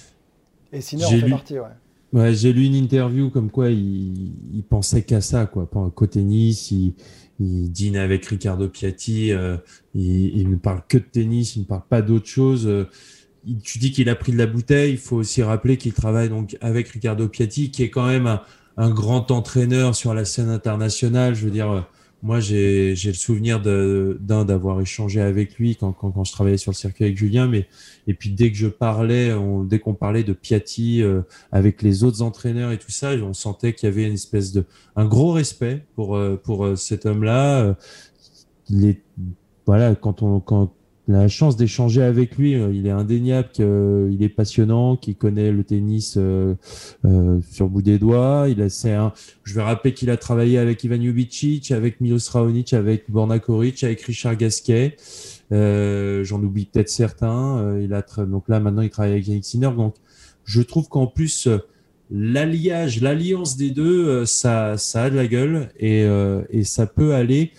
Et 0.72 0.80
Sinner 0.80 1.04
en 1.04 1.10
fait 1.10 1.30
partie, 1.30 1.58
ouais. 1.58 1.68
Ouais, 2.12 2.34
j'ai 2.34 2.52
lu 2.52 2.64
une 2.66 2.74
interview 2.74 3.30
comme 3.30 3.50
quoi 3.50 3.70
il, 3.70 4.32
il 4.54 4.62
pensait 4.62 5.02
qu'à 5.02 5.22
ça, 5.22 5.46
quoi. 5.46 5.66
Qu'au 5.94 6.06
tennis, 6.06 6.70
il, 6.70 6.94
il 7.40 7.72
dîne 7.72 7.96
avec 7.96 8.26
Riccardo 8.26 8.68
Piatti, 8.68 9.32
euh, 9.32 9.56
il, 9.94 10.36
il, 10.36 10.50
ne 10.50 10.56
parle 10.56 10.82
que 10.88 10.98
de 10.98 11.04
tennis, 11.04 11.56
il 11.56 11.60
ne 11.60 11.64
parle 11.64 11.84
pas 11.88 12.02
d'autre 12.02 12.26
chose. 12.26 12.66
Euh, 12.66 12.84
tu 13.64 13.78
dis 13.78 13.92
qu'il 13.92 14.10
a 14.10 14.14
pris 14.14 14.30
de 14.32 14.38
la 14.38 14.46
bouteille, 14.46 14.92
il 14.92 14.98
faut 14.98 15.16
aussi 15.16 15.42
rappeler 15.42 15.78
qu'il 15.78 15.94
travaille 15.94 16.28
donc 16.28 16.56
avec 16.60 16.88
Riccardo 16.88 17.28
Piatti, 17.28 17.70
qui 17.70 17.82
est 17.82 17.90
quand 17.90 18.06
même 18.06 18.26
un, 18.26 18.42
un 18.76 18.90
grand 18.90 19.30
entraîneur 19.30 19.94
sur 19.94 20.12
la 20.12 20.26
scène 20.26 20.50
internationale. 20.50 21.34
Je 21.34 21.46
veux 21.46 21.50
dire, 21.50 21.88
moi, 22.22 22.38
j'ai 22.38 22.94
le 22.94 23.14
souvenir 23.14 23.60
d'un 23.60 24.44
d'avoir 24.44 24.80
échangé 24.80 25.20
avec 25.20 25.56
lui 25.58 25.74
quand, 25.74 25.92
quand, 25.92 26.12
quand, 26.12 26.22
je 26.22 26.30
travaillais 26.30 26.56
sur 26.56 26.70
le 26.70 26.76
circuit 26.76 27.04
avec 27.04 27.16
Julien, 27.16 27.48
mais 27.48 27.66
et 28.06 28.14
puis 28.14 28.30
dès 28.30 28.52
que 28.52 28.56
je 28.56 28.68
parlais, 28.68 29.32
on, 29.32 29.64
dès 29.64 29.80
qu'on 29.80 29.94
parlait 29.94 30.22
de 30.22 30.32
Piatti 30.32 31.02
euh, 31.02 31.22
avec 31.50 31.82
les 31.82 32.04
autres 32.04 32.22
entraîneurs 32.22 32.70
et 32.70 32.78
tout 32.78 32.92
ça, 32.92 33.12
on 33.14 33.34
sentait 33.34 33.72
qu'il 33.74 33.88
y 33.88 33.92
avait 33.92 34.06
une 34.06 34.14
espèce 34.14 34.52
de 34.52 34.64
un 34.94 35.04
gros 35.04 35.32
respect 35.32 35.84
pour 35.96 36.14
euh, 36.14 36.36
pour 36.36 36.64
euh, 36.64 36.76
cet 36.76 37.06
homme-là. 37.06 37.76
Il 38.70 38.84
est 38.86 39.00
voilà 39.66 39.96
quand 39.96 40.22
on 40.22 40.38
quand 40.38 40.72
la 41.08 41.28
chance 41.28 41.56
d'échanger 41.56 42.02
avec 42.02 42.36
lui. 42.36 42.54
Euh, 42.54 42.72
il 42.72 42.86
est 42.86 42.90
indéniable 42.90 43.48
qu'il 43.52 43.64
euh, 43.64 44.20
est 44.20 44.28
passionnant, 44.28 44.96
qu'il 44.96 45.16
connaît 45.16 45.50
le 45.50 45.64
tennis 45.64 46.14
euh, 46.16 46.54
euh, 47.04 47.40
sur 47.50 47.68
bout 47.68 47.82
des 47.82 47.98
doigts. 47.98 48.46
Il 48.48 48.62
a, 48.62 48.66
un, 48.96 49.12
je 49.44 49.54
vais 49.54 49.62
rappeler 49.62 49.94
qu'il 49.94 50.10
a 50.10 50.16
travaillé 50.16 50.58
avec 50.58 50.84
Ivan 50.84 51.00
Jubicic, 51.00 51.72
avec 51.72 52.00
Milos 52.00 52.30
Raonic, 52.30 52.72
avec 52.72 53.10
Borna 53.10 53.38
Koric, 53.38 53.82
avec 53.82 54.02
Richard 54.02 54.36
Gasquet. 54.36 54.96
Euh, 55.50 56.24
j'en 56.24 56.42
oublie 56.42 56.66
peut-être 56.66 56.88
certains. 56.88 57.78
il 57.80 57.92
a 57.92 58.02
donc 58.24 58.48
là 58.48 58.58
maintenant 58.58 58.82
il 58.82 58.90
travaille 58.90 59.12
avec 59.12 59.26
Yannick 59.26 59.44
Sinner. 59.44 59.70
Donc 59.76 59.96
je 60.44 60.62
trouve 60.62 60.88
qu'en 60.88 61.06
plus 61.06 61.48
l'alliage, 62.10 63.00
l'alliance 63.00 63.56
des 63.56 63.70
deux, 63.70 64.24
ça, 64.24 64.78
ça 64.78 65.04
a 65.04 65.10
de 65.10 65.16
la 65.16 65.26
gueule 65.26 65.68
et, 65.78 66.06
et 66.50 66.64
ça 66.64 66.86
peut 66.86 67.14
aller 67.14 67.52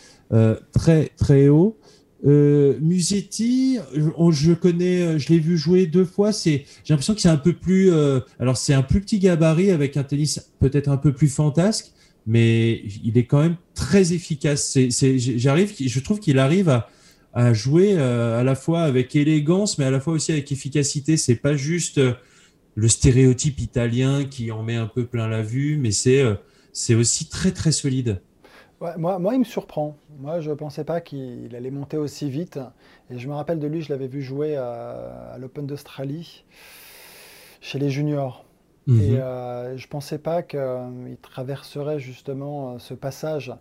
très 0.72 1.10
très 1.18 1.50
haut. 1.50 1.78
Euh, 2.26 2.78
Musetti, 2.80 3.80
je, 3.94 4.54
connais, 4.54 5.02
euh, 5.02 5.20
je 5.20 5.30
l'ai 5.30 5.40
vu 5.40 5.58
jouer 5.58 5.88
deux 5.88 6.06
fois. 6.06 6.32
C'est, 6.32 6.66
j'ai 6.84 6.94
l'impression 6.94 7.14
que 7.14 7.22
c'est 7.22 7.30
un 7.30 7.38
peu 7.38 7.54
plus, 7.54 7.92
euh, 7.92 8.22
alors 8.40 8.56
c'est 8.58 8.74
un 8.74 8.82
plus 8.82 9.02
petit 9.02 9.20
gabarit 9.20 9.72
avec 9.72 9.98
un 9.98 10.04
tennis 10.04 10.52
peut-être 10.60 10.88
un 10.88 10.98
peu 10.98 11.12
plus 11.12 11.28
fantasque, 11.28 11.92
mais 12.26 12.82
il 13.04 13.18
est 13.18 13.26
quand 13.26 13.42
même 13.42 13.58
très 13.76 14.14
efficace. 14.14 14.78
J'arrive, 14.98 15.74
je 15.78 16.00
trouve 16.00 16.20
qu'il 16.20 16.40
arrive 16.40 16.70
à, 17.34 17.54
jouer 17.54 17.98
à 17.98 18.44
la 18.44 18.56
fois 18.56 18.84
avec 18.84 19.16
élégance, 19.16 19.78
mais 19.78 19.86
à 19.86 19.92
la 19.92 20.00
fois 20.00 20.14
aussi 20.14 20.32
avec 20.32 20.52
efficacité. 20.52 21.18
C'est 21.18 21.36
pas 21.36 21.58
juste 21.58 22.00
le 22.76 22.88
stéréotype 22.88 23.60
italien 23.60 24.24
qui 24.24 24.52
en 24.52 24.64
met 24.64 24.76
un 24.76 24.88
peu 24.88 25.06
plein 25.06 25.28
la 25.28 25.42
vue, 25.42 25.78
mais 25.78 25.92
c'est 25.92 26.96
aussi 26.96 27.28
très 27.28 27.52
très 27.52 27.74
solide 27.74 28.22
moi, 28.98 29.19
moi, 29.19 29.34
il 29.34 29.39
me 29.39 29.43
surprend. 29.43 29.96
Moi, 30.19 30.39
je 30.39 30.50
ne 30.50 30.56
pensais 30.56 30.84
pas 30.84 31.02
qu'il 31.02 31.56
allait 31.56 31.72
monter 31.72 31.98
aussi 31.98 32.30
vite. 32.30 32.60
Et 33.10 33.17
je 33.17 33.28
me 33.28 33.34
rappelle 33.34 33.60
de 33.60 33.67
lui, 33.67 33.82
je 33.82 33.89
l'avais 33.89 34.08
vu 34.08 34.22
jouer 34.22 34.56
à, 34.56 35.36
l'Open 35.39 35.65
d'Australie, 35.65 36.46
chez 37.62 37.80
les 37.80 37.89
juniors. 37.89 38.46
Mhm. 38.88 39.02
Et 39.02 39.19
euh, 39.19 39.78
je 39.78 39.86
ne 39.86 39.89
pensais 39.89 40.17
pas 40.17 40.43
qu'il 40.43 41.17
traverserait 41.22 42.00
justement 42.00 42.78
ce 42.80 42.93
passage 42.93 43.54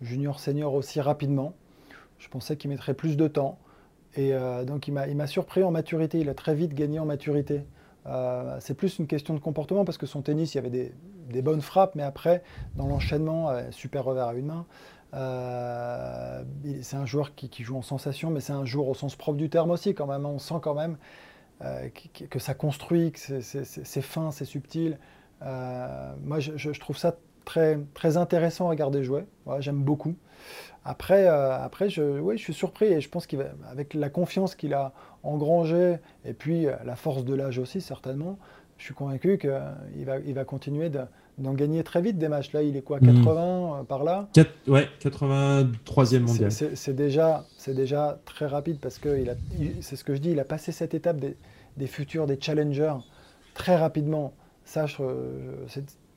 junior-senior 0.00 0.72
aussi 0.72 1.00
rapidement. 1.00 1.54
Je 2.18 2.28
pensais 2.28 2.56
qu'il 2.56 2.70
mettrait 2.70 2.94
plus 2.94 3.16
de 3.16 3.28
temps. 3.28 3.58
Et 4.16 4.34
euh, 4.34 4.64
donc, 4.64 4.88
il 4.88 4.94
m'a 4.94 5.26
surpris 5.26 5.62
en 5.62 5.70
maturité. 5.70 6.18
Il 6.18 6.28
a 6.28 6.34
très 6.34 6.54
vite 6.54 6.74
gagné 6.74 6.98
en 6.98 7.06
maturité. 7.06 7.64
Euh, 8.06 8.56
c'est 8.60 8.74
plus 8.74 8.98
une 8.98 9.06
question 9.06 9.34
de 9.34 9.40
comportement 9.40 9.84
parce 9.84 9.98
que 9.98 10.06
son 10.06 10.22
tennis, 10.22 10.54
il 10.54 10.58
y 10.58 10.60
avait 10.60 10.70
des, 10.70 10.92
des 11.30 11.42
bonnes 11.42 11.60
frappes, 11.60 11.94
mais 11.94 12.02
après, 12.02 12.42
dans 12.76 12.86
l'enchaînement, 12.86 13.50
euh, 13.50 13.62
super 13.70 14.04
revers 14.04 14.28
à 14.28 14.34
une 14.34 14.46
main. 14.46 14.66
Euh, 15.14 16.44
c'est 16.82 16.96
un 16.96 17.06
joueur 17.06 17.34
qui, 17.34 17.64
joue 17.64 17.76
en 17.76 17.82
sensation, 17.82 18.30
mais 18.30 18.40
c'est 18.40 18.52
un 18.52 18.64
joueur 18.64 18.88
au 18.88 18.94
sens 18.94 19.16
propre 19.16 19.38
du 19.38 19.50
terme 19.50 19.70
aussi, 19.70 19.94
quand 19.94 20.06
même. 20.06 20.24
On 20.26 20.38
sent 20.38 20.56
quand 20.62 20.74
même 20.74 20.96
euh, 21.62 21.88
que, 22.30 22.38
ça 22.38 22.54
construit, 22.54 23.12
que 23.12 23.18
c'est 23.40 24.02
fin, 24.02 24.30
c'est 24.30 24.44
subtil. 24.44 24.98
moi, 25.40 26.38
je, 26.38 26.78
trouve 26.78 26.96
ça 26.96 27.16
très, 27.44 27.78
très 27.94 28.16
intéressant 28.16 28.66
à 28.66 28.70
regarder 28.70 29.02
jouer. 29.02 29.24
J'aime 29.58 29.82
beaucoup. 29.82 30.14
Après, 30.84 31.26
après 31.26 31.90
je, 31.90 32.02
oui, 32.20 32.38
je 32.38 32.42
suis 32.42 32.54
surpris 32.54 32.86
et 32.86 33.00
je 33.02 33.08
pense 33.10 33.26
qu'avec 33.26 33.92
la 33.92 34.08
confiance 34.08 34.54
qu'il 34.54 34.72
a 34.72 34.92
engrangée 35.22 35.96
et 36.24 36.32
puis 36.32 36.66
la 36.84 36.96
force 36.96 37.24
de 37.24 37.34
l'âge 37.34 37.58
aussi, 37.58 37.82
certainement, 37.82 38.38
je 38.80 38.86
suis 38.86 38.94
convaincu 38.94 39.36
qu'il 39.36 39.50
va, 40.06 40.18
il 40.26 40.34
va 40.34 40.44
continuer 40.44 40.90
d'en 41.36 41.52
gagner 41.52 41.84
très 41.84 42.00
vite 42.00 42.16
des 42.16 42.28
matchs. 42.28 42.52
Là, 42.52 42.62
il 42.62 42.76
est 42.78 42.82
quoi 42.82 42.98
80 42.98 43.12
hmm. 43.12 43.80
euh, 43.80 43.82
par 43.84 44.04
là? 44.04 44.28
4, 44.32 44.50
Ouais, 44.68 44.88
83e 45.02 46.20
mondial. 46.20 46.50
C'est 46.50 46.96
déjà, 46.96 47.44
déjà 47.68 48.18
très 48.24 48.46
rapide 48.46 48.78
parce 48.80 48.98
que 48.98 49.22
c'est 49.82 49.96
ce 49.96 50.02
que 50.02 50.14
je 50.14 50.20
dis, 50.20 50.30
il 50.30 50.40
a 50.40 50.44
passé 50.44 50.72
cette 50.72 50.94
étape 50.94 51.18
des, 51.18 51.86
futurs, 51.86 52.26
des 52.26 52.40
challengers 52.40 52.96
très 53.52 53.76
rapidement. 53.76 54.32
Ça, 54.64 54.86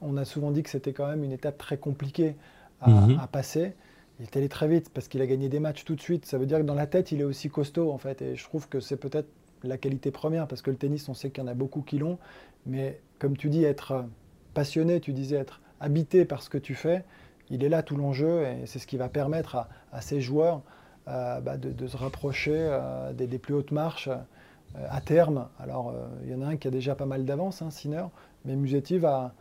on 0.02 0.15
a 0.15 0.23
souvent 0.23 0.52
dit 0.52 0.63
que 0.63 0.69
c'était 0.69 0.93
quand 0.93 1.08
même 1.08 1.26
une 1.26 1.34
étape 1.34 1.58
très 1.58 1.76
compliquée 1.76 2.36
à, 2.80 2.89
mhm. 2.89 3.19
à 3.19 3.28
passer. 3.28 3.73
Il 4.19 4.23
est 4.23 4.38
allé 4.38 4.47
très 4.47 4.69
vite 4.69 4.89
parce 4.93 5.10
qu'il 5.10 5.21
a 5.21 5.28
gagné 5.28 5.49
des 5.49 5.60
matchs 5.60 5.84
tout 5.84 5.95
de 5.95 6.02
suite. 6.02 6.26
Ça 6.26 6.38
veut 6.38 6.45
dire 6.45 6.60
que 6.60 6.63
dans 6.63 6.76
la 6.76 6.88
tête, 6.88 7.12
il 7.12 7.19
est 7.19 7.26
aussi 7.26 7.49
costaud 7.49 7.91
en 7.91 7.97
fait. 7.97 8.21
Et 8.21 8.38
je 8.38 8.43
trouve 8.45 8.69
que 8.69 8.80
c'est 8.80 8.95
peut-être 8.95 9.28
la 9.63 9.78
qualité 9.78 10.12
première 10.12 10.47
parce 10.47 10.62
que 10.62 10.71
le 10.71 10.78
tennis, 10.78 11.08
on 11.10 11.13
sait 11.13 11.30
qu'il 11.30 11.43
y 11.43 11.47
en 11.47 11.49
a 11.49 11.54
beaucoup 11.54 11.82
qui 11.82 11.99
l'ont. 11.99 12.17
Mais 12.65 12.99
comme 13.19 13.38
tu 13.38 13.49
dis, 13.49 13.63
être 13.63 14.06
passionné, 14.54 14.99
tu 14.99 15.13
disais 15.13 15.38
être 15.38 15.62
habité 15.80 16.26
par 16.26 16.41
ce 16.41 16.49
que 16.49 16.58
tu 16.58 16.76
fais, 16.76 17.04
il 17.49 17.63
est 17.63 17.69
là 17.69 17.84
tout 17.84 17.97
l'enjeu 17.97 18.43
et 18.43 18.65
c'est 18.65 18.80
ce 18.80 18.88
qui 18.88 18.97
va 18.97 19.10
permettre 19.10 19.67
à, 19.91 20.02
ces 20.02 20.21
joueurs 20.21 20.62
euh, 21.08 21.41
bah, 21.41 21.58
de, 21.58 21.88
se 21.88 21.97
rapprocher 21.97 22.56
euh, 22.56 23.12
des, 23.13 23.38
plus 23.38 23.54
hautes 23.54 23.71
marches 23.71 24.08
euh, 24.08 24.88
à 24.89 25.02
terme. 25.02 25.47
Alors, 25.60 25.93
il 26.23 26.32
y 26.32 26.36
en 26.36 26.41
a 26.41 26.47
un 26.47 26.58
qui 26.58 26.67
a 26.67 26.71
déjà 26.71 26.95
pas 26.95 27.06
mal 27.06 27.26
d'avance, 27.26 27.62
hein, 27.62 27.69
Sinner, 27.69 28.06
mais 28.45 28.56
Musetti 28.56 28.97
va, 28.97 29.34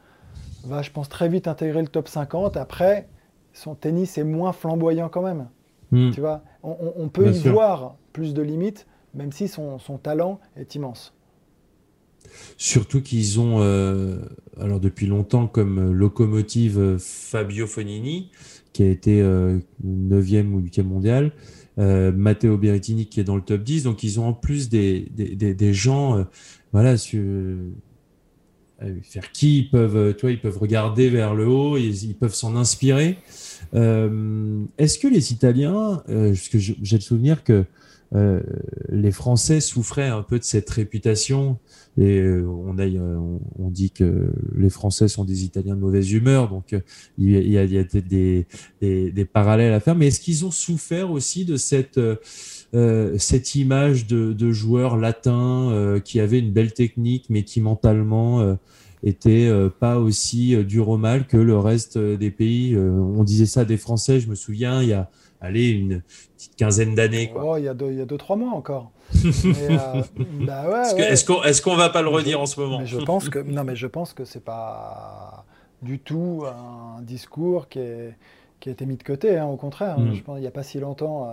va, 0.64 0.82
je 0.82 0.90
pense, 0.90 1.08
très 1.08 1.28
vite 1.28 1.48
intégrer 1.48 1.80
le 1.80 1.88
top 1.88 2.08
50. 2.08 2.56
Après, 2.56 3.08
son 3.52 3.74
tennis 3.74 4.18
est 4.18 4.24
moins 4.24 4.52
flamboyant 4.52 5.08
quand 5.08 5.22
même. 5.22 5.48
Hmm. 5.90 6.10
Tu 6.10 6.20
vois, 6.20 6.42
on, 6.62 7.08
peut 7.08 7.30
y 7.30 7.48
voir 7.48 7.96
plus 8.12 8.32
de 8.34 8.40
limites, 8.40 8.86
même 9.14 9.32
si 9.32 9.48
son 9.48 9.78
talent 10.02 10.40
est 10.56 10.74
immense. 10.74 11.14
Surtout 12.56 13.02
qu'ils 13.02 13.40
ont, 13.40 13.60
euh, 13.60 14.18
alors 14.60 14.80
depuis 14.80 15.06
longtemps, 15.06 15.46
comme 15.46 15.92
locomotive 15.92 16.78
euh, 16.78 16.98
Fabio 16.98 17.66
Fonini, 17.66 18.30
qui 18.72 18.82
a 18.82 18.88
été 18.88 19.20
9e 19.20 19.24
euh, 19.24 20.42
ou 20.52 20.60
8e 20.60 20.84
mondial, 20.84 21.32
Matteo 21.76 22.58
Berrettini 22.58 23.06
qui 23.06 23.20
est 23.20 23.24
dans 23.24 23.36
le 23.36 23.42
top 23.42 23.62
10. 23.62 23.84
Donc 23.84 24.02
ils 24.02 24.20
ont 24.20 24.28
en 24.28 24.32
plus 24.32 24.68
des, 24.68 25.08
gens, 25.72 26.26
voilà, 26.72 26.96
sur, 26.96 27.22
faire 29.02 29.32
qui 29.32 29.58
ils 29.58 29.70
peuvent, 29.70 30.14
tu 30.14 30.22
vois, 30.22 30.30
ils 30.30 30.40
peuvent 30.40 30.58
regarder 30.58 31.08
vers 31.08 31.34
le 31.34 31.46
haut, 31.48 31.76
ils 31.78 32.14
peuvent 32.14 32.34
s'en 32.34 32.56
inspirer. 32.56 33.16
Est-ce 33.72 34.98
que 34.98 35.08
les 35.08 35.32
Italiens, 35.32 36.02
parce 36.06 36.48
que 36.48 36.58
j'ai 36.58 36.96
le 36.96 37.00
souvenir 37.00 37.42
que 37.42 37.64
les 38.14 39.10
Français 39.10 39.60
souffraient 39.60 40.08
un 40.08 40.22
peu 40.22 40.38
de 40.38 40.44
cette 40.44 40.68
réputation 40.68 41.58
et 41.98 42.20
euh, 42.20 42.46
on, 42.46 42.78
a, 42.78 42.84
euh, 42.84 43.18
on, 43.58 43.68
dit 43.68 43.90
que 43.90 44.32
les 44.56 44.70
Français 44.70 45.08
sont 45.08 45.24
des 45.24 45.44
Italiens 45.44 45.74
de 45.74 45.80
mauvaise 45.80 46.10
humeur, 46.10 46.48
donc 46.48 46.72
euh, 46.72 46.80
il 47.18 47.30
y 47.30 47.58
a, 47.58 47.66
des, 47.66 48.46
des, 48.80 49.12
des, 49.12 49.24
parallèles 49.26 49.74
à 49.74 49.80
faire. 49.80 49.94
Mais 49.94 50.06
est-ce 50.06 50.20
qu'ils 50.20 50.46
ont 50.46 50.50
souffert 50.50 51.10
aussi 51.10 51.44
de 51.44 51.56
cette 51.56 52.00
euh, 52.74 53.18
cette 53.18 53.54
image 53.54 54.06
de, 54.06 54.32
de 54.32 54.50
joueurs 54.50 54.96
latins 54.96 55.70
euh, 55.70 56.00
qui 56.00 56.20
avaient 56.20 56.38
une 56.38 56.52
belle 56.52 56.72
technique, 56.72 57.26
mais 57.28 57.42
qui 57.42 57.60
mentalement 57.60 58.40
euh, 58.40 58.54
étaient 59.02 59.50
pas 59.80 59.98
aussi 59.98 60.56
dur 60.64 60.88
au 60.88 60.96
mal 60.96 61.26
que 61.26 61.36
le 61.36 61.58
reste 61.58 61.98
des 61.98 62.30
pays. 62.30 62.76
on 62.76 63.24
disait 63.24 63.46
ça 63.46 63.64
des 63.64 63.76
Français, 63.76 64.20
je 64.20 64.28
me 64.28 64.36
souviens, 64.36 64.80
il 64.80 64.90
y 64.90 64.92
a 64.92 65.10
allez, 65.42 65.70
une 65.70 66.02
petite 66.36 66.56
quinzaine 66.56 66.94
d'années. 66.94 67.32
Oh, 67.36 67.56
il, 67.58 67.64
y 67.64 67.68
a 67.68 67.74
deux, 67.74 67.90
il 67.90 67.98
y 67.98 68.00
a 68.00 68.06
deux, 68.06 68.16
trois 68.16 68.36
mois 68.36 68.52
encore. 68.52 68.90
Euh, 69.24 70.02
bah 70.40 70.64
est-ce 70.96 71.24
qu'on 71.24 71.42
est 71.42 71.60
qu'on 71.60 71.76
va 71.76 71.90
pas 71.90 72.00
le 72.00 72.08
redire 72.08 72.40
en 72.40 72.46
ce 72.46 72.58
moment? 72.58 72.84
je 72.84 72.98
pense 72.98 73.28
que 73.28 73.38
non, 73.38 73.62
mais 73.62 73.76
je 73.76 73.86
pense 73.86 74.14
que 74.14 74.24
c'est 74.24 74.42
pas 74.42 75.44
du 75.82 75.98
tout 75.98 76.44
un 76.46 77.02
discours 77.02 77.68
qui 77.68 77.80
est 77.80 78.14
qui 78.62 78.68
a 78.68 78.72
été 78.72 78.86
mis 78.86 78.96
de 78.96 79.02
côté. 79.02 79.36
Hein, 79.36 79.46
au 79.46 79.56
contraire, 79.56 79.98
mm. 79.98 80.14
je 80.14 80.22
pense 80.22 80.38
il 80.38 80.40
n'y 80.40 80.46
a 80.46 80.52
pas 80.52 80.62
si 80.62 80.78
longtemps, 80.80 81.28
euh, 81.28 81.32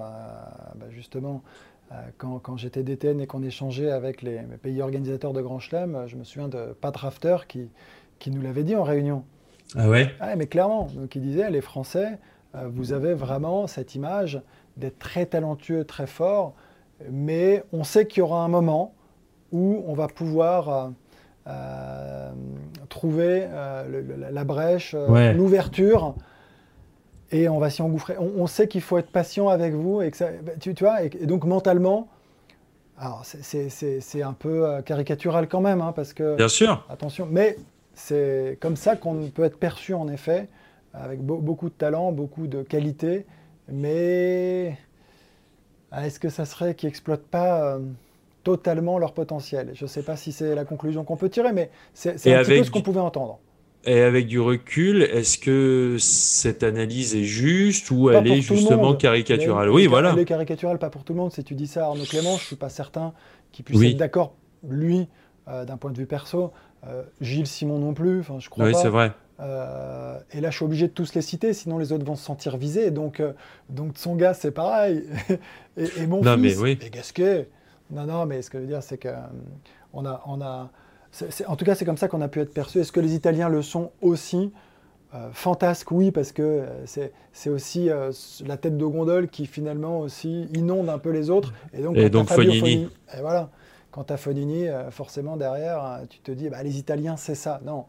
bah, 0.76 0.88
justement. 0.90 1.44
Euh, 1.92 1.96
quand, 2.18 2.38
quand 2.40 2.58
j'étais 2.58 2.84
DTN 2.84 3.20
et 3.20 3.28
qu'on 3.28 3.42
échangeait 3.42 3.90
avec 3.90 4.22
les, 4.22 4.42
pays 4.62 4.82
organisateurs 4.82 5.34
de 5.34 5.42
Grand 5.42 5.60
Chelem, 5.60 6.04
je 6.08 6.18
me 6.18 6.24
souviens 6.24 6.48
de 6.48 6.76
Pat 6.80 6.96
Rafter 6.96 7.38
qui, 7.48 7.70
qui 8.20 8.30
nous 8.30 8.42
l'avait 8.42 8.64
dit 8.64 8.76
en 8.76 8.84
réunion. 8.84 9.24
Ah 9.76 9.90
ouais? 9.90 10.14
Ah, 10.20 10.36
Mais 10.36 10.48
clairement, 10.48 10.88
donc 10.94 11.16
il 11.16 11.22
disait, 11.22 11.50
les 11.50 11.62
Français, 11.62 12.20
vous 12.54 12.94
avez 12.94 13.14
vraiment 13.14 13.68
cette 13.68 13.96
image 13.96 14.42
d'être 14.78 15.00
très 15.00 15.26
talentueux, 15.26 15.84
très 15.86 16.08
fort, 16.08 16.54
mais 17.10 17.64
on 17.74 17.84
sait 17.84 18.08
qu'il 18.08 18.20
y 18.20 18.22
aura 18.22 18.44
un 18.44 18.48
moment 18.48 18.94
où 19.52 19.84
on 19.88 19.94
va 19.94 20.08
pouvoir 20.08 20.92
euh, 21.48 22.32
trouver 22.90 23.48
la 24.32 24.44
brèche, 24.44 24.96
l'ouverture 24.96 26.16
et 27.32 27.50
on 27.50 27.60
va 27.60 27.70
s'y 27.70 27.82
engouffrer. 27.82 28.16
On, 28.18 28.48
sait 28.48 28.68
qu'il 28.68 28.82
faut 28.82 28.98
être 28.98 29.12
patient 29.12 29.50
avec 29.50 29.74
vous 29.74 30.02
et 30.02 30.12
que 30.12 30.18
ça, 30.18 30.30
tu, 30.60 30.74
vois, 30.80 31.04
et, 31.04 31.10
donc 31.10 31.46
mentalement, 31.46 32.08
alors 32.98 33.24
c'est 33.24 34.22
un 34.22 34.34
peu 34.34 34.66
euh, 34.66 34.82
caricatural 34.82 35.48
quand 35.48 35.62
même, 35.62 35.82
hein, 35.82 35.94
parce 35.96 36.14
que 36.14 36.36
bien 36.36 36.48
sûr, 36.48 36.86
attention, 36.90 37.28
mais 37.30 37.58
c'est 37.94 38.58
comme 38.60 38.76
ça 38.76 38.96
qu'on 38.96 39.30
peut 39.30 39.44
être 39.44 39.60
perçu 39.60 39.94
en 39.94 40.08
effet, 40.08 40.48
avec 40.94 41.22
beaucoup 41.22 41.70
de 41.70 41.74
talent, 41.74 42.12
beaucoup 42.12 42.48
de 42.48 42.64
qualité, 42.64 43.26
mais 43.72 44.78
est-ce 45.96 46.20
que 46.20 46.30
ça 46.30 46.46
serait 46.46 46.76
qu'ils 46.76 46.88
n'exploitent 46.88 47.28
pas 47.28 47.76
euh, 47.76 47.80
totalement 48.44 48.98
leur 48.98 49.14
potentiel? 49.14 49.72
Je 49.74 49.86
ne 49.86 49.88
sais 49.90 50.04
pas 50.04 50.16
si 50.16 50.32
c'est 50.32 50.56
la 50.56 50.66
conclusion 50.66 51.04
qu'on 51.04 51.18
peut 51.18 51.30
tirer, 51.30 51.54
mais 51.54 51.70
c'est 51.94 52.12
un 52.12 52.44
petit 52.44 52.58
peu 52.58 52.64
ce 52.64 52.72
qu'on 52.72 52.82
pouvait 52.82 53.00
entendre. 53.00 53.40
Et 53.86 54.02
avec 54.02 54.28
du 54.28 54.42
recul, 54.42 55.04
est-ce 55.04 55.38
que 55.38 55.96
cette 56.00 56.64
analyse 56.64 57.16
est 57.16 57.24
juste 57.24 57.92
ou 57.92 58.10
elle 58.10 58.28
est 58.28 58.42
justement 58.42 58.94
caricaturale? 58.94 59.70
Oui, 59.70 59.88
voilà. 59.88 60.12
Elle 60.12 60.20
est 60.20 60.26
caricaturale, 60.26 60.80
pas 60.80 60.90
pour 60.90 61.06
tout 61.06 61.14
le 61.14 61.20
monde. 61.20 61.32
Si 61.32 61.44
tu 61.46 61.56
dis 61.56 61.68
ça 61.68 61.86
à 61.86 61.88
Arnaud 61.88 62.04
Clément, 62.04 62.36
je 62.36 62.44
ne 62.44 62.48
suis 62.48 62.56
pas 62.58 62.70
certain 62.70 63.14
qu'il 63.54 63.64
puisse 63.64 63.82
être 63.82 63.98
d'accord, 63.98 64.34
lui, 64.68 65.08
euh, 65.48 65.64
d'un 65.64 65.78
point 65.78 65.92
de 65.92 65.98
vue 65.98 66.08
perso. 66.08 66.52
Euh, 66.88 67.04
Gilles 67.22 67.48
Simon 67.48 67.80
non 67.80 67.94
plus, 67.94 68.24
je 68.40 68.50
crois 68.50 68.66
oui, 68.66 68.72
pas. 68.74 68.78
Oui, 68.78 68.84
c'est 68.84 68.90
vrai. 68.90 69.14
Euh, 70.34 70.38
et 70.38 70.42
là, 70.42 70.50
je 70.50 70.56
suis 70.58 70.66
obligé 70.66 70.88
de 70.88 70.94
tous 70.94 71.14
les 71.14 71.22
citer, 71.22 71.54
sinon 71.54 71.78
les 71.78 71.92
autres 71.92 72.06
vont 72.06 72.16
se 72.16 72.24
sentir 72.24 72.58
visés. 72.58 72.92
Donc, 72.92 73.22
donc 73.70 73.98
son 73.98 74.16
gars, 74.16 74.34
c'est 74.34 74.52
pareil. 74.52 75.04
et, 75.78 76.08
mon 76.08 76.22
non, 76.22 76.36
fils, 76.36 76.58
mais 76.58 76.58
oui. 76.58 76.80
et 76.82 76.90
Gasquet. 76.90 77.50
Non, 77.92 78.06
non, 78.06 78.26
mais 78.26 78.42
ce 78.42 78.50
que 78.50 78.60
je 78.60 78.64
veux 78.64 78.70
dire, 78.70 78.84
c'est 78.84 79.02
qu'on 79.02 79.16
on 79.94 80.06
a, 80.06 80.22
on 80.26 80.42
a 80.42 80.70
en 81.48 81.56
tout 81.56 81.66
cas, 81.66 81.76
c'est 81.76 81.86
comme 81.86 81.98
ça 81.98 82.08
qu'on 82.08 82.22
a 82.22 82.28
pu 82.28 82.40
être 82.40 82.54
perçu. 82.54 82.80
Est-ce 82.80 82.92
que 82.92 83.00
les 83.00 83.16
Italiens 83.16 83.50
le 83.50 83.62
sont 83.62 83.92
aussi? 84.02 84.52
Euh, 85.16 85.30
Fantasque, 85.34 85.90
oui, 85.92 86.12
parce 86.12 86.32
que 86.32 86.44
euh, 86.44 87.10
c'est 87.34 87.50
aussi 87.50 87.90
euh, 87.90 88.12
la 88.46 88.58
tête 88.58 88.78
de 88.78 88.86
gondole 88.86 89.28
qui 89.28 89.48
finalement 89.48 90.02
aussi 90.02 90.44
inonde 90.54 90.88
un 90.88 91.00
peu 91.00 91.10
les 91.10 91.32
autres. 91.32 91.52
Et 91.74 91.82
donc, 91.82 91.98
et 91.98 92.10
donc 92.12 92.30
Fonini. 92.30 92.90
et 93.18 93.22
voilà, 93.22 93.50
quand 93.90 94.04
tu 94.04 94.14
as 94.14 94.18
Fonini, 94.18 94.68
forcément 94.92 95.36
derrière, 95.36 96.02
tu 96.10 96.20
te 96.20 96.32
dis, 96.32 96.50
bah, 96.50 96.62
les 96.62 96.78
Italiens, 96.78 97.18
c'est 97.18 97.36
ça. 97.36 97.60
Non, 97.66 97.86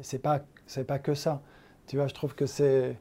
c'est 0.00 0.20
pas, 0.20 0.42
pas 0.86 0.98
que 1.00 1.14
ça. 1.14 1.42
Tu 1.90 1.96
vois, 1.96 2.06
je 2.06 2.14
trouve 2.14 2.36
que 2.36 2.46
c'est. 2.46 2.96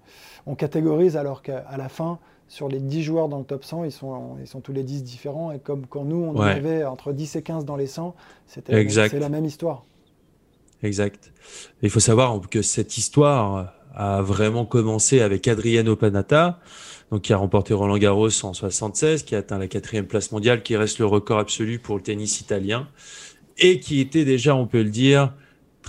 On 0.47 0.55
catégorise 0.55 1.15
alors 1.15 1.43
qu'à 1.43 1.77
la 1.77 1.89
fin, 1.89 2.17
sur 2.47 2.67
les 2.67 2.79
10 2.79 3.03
joueurs 3.03 3.29
dans 3.29 3.37
le 3.37 3.43
top 3.43 3.63
100, 3.63 3.83
ils 3.83 3.91
sont, 3.91 4.37
ils 4.41 4.47
sont 4.47 4.61
tous 4.61 4.73
les 4.73 4.81
10 4.81 5.03
différents. 5.03 5.51
Et 5.51 5.59
comme 5.59 5.85
quand 5.85 6.05
nous, 6.05 6.33
on 6.33 6.41
avait 6.41 6.83
entre 6.85 7.13
10 7.13 7.35
et 7.35 7.43
15 7.43 7.65
dans 7.65 7.75
les 7.75 7.85
100, 7.85 8.15
c'était 8.47 8.89
c'est 8.89 9.19
la 9.19 9.29
même 9.29 9.45
histoire. 9.45 9.85
Exact. 10.81 11.31
il 11.83 11.91
faut 11.91 11.99
savoir 11.99 12.39
que 12.49 12.63
cette 12.63 12.97
histoire 12.97 13.73
a 13.93 14.23
vraiment 14.23 14.65
commencé 14.65 15.21
avec 15.21 15.47
Adriano 15.47 15.95
Panata, 15.95 16.59
donc 17.11 17.21
qui 17.21 17.33
a 17.33 17.37
remporté 17.37 17.75
Roland 17.75 17.97
Garros 17.99 18.43
en 18.43 18.53
76, 18.55 19.21
qui 19.21 19.35
a 19.35 19.39
atteint 19.39 19.59
la 19.59 19.67
quatrième 19.67 20.07
place 20.07 20.31
mondiale, 20.31 20.63
qui 20.63 20.75
reste 20.75 20.97
le 20.97 21.05
record 21.05 21.37
absolu 21.37 21.77
pour 21.77 21.95
le 21.95 22.01
tennis 22.01 22.41
italien, 22.41 22.87
et 23.59 23.79
qui 23.79 23.99
était 23.99 24.25
déjà, 24.25 24.55
on 24.55 24.65
peut 24.65 24.81
le 24.81 24.89
dire, 24.89 25.33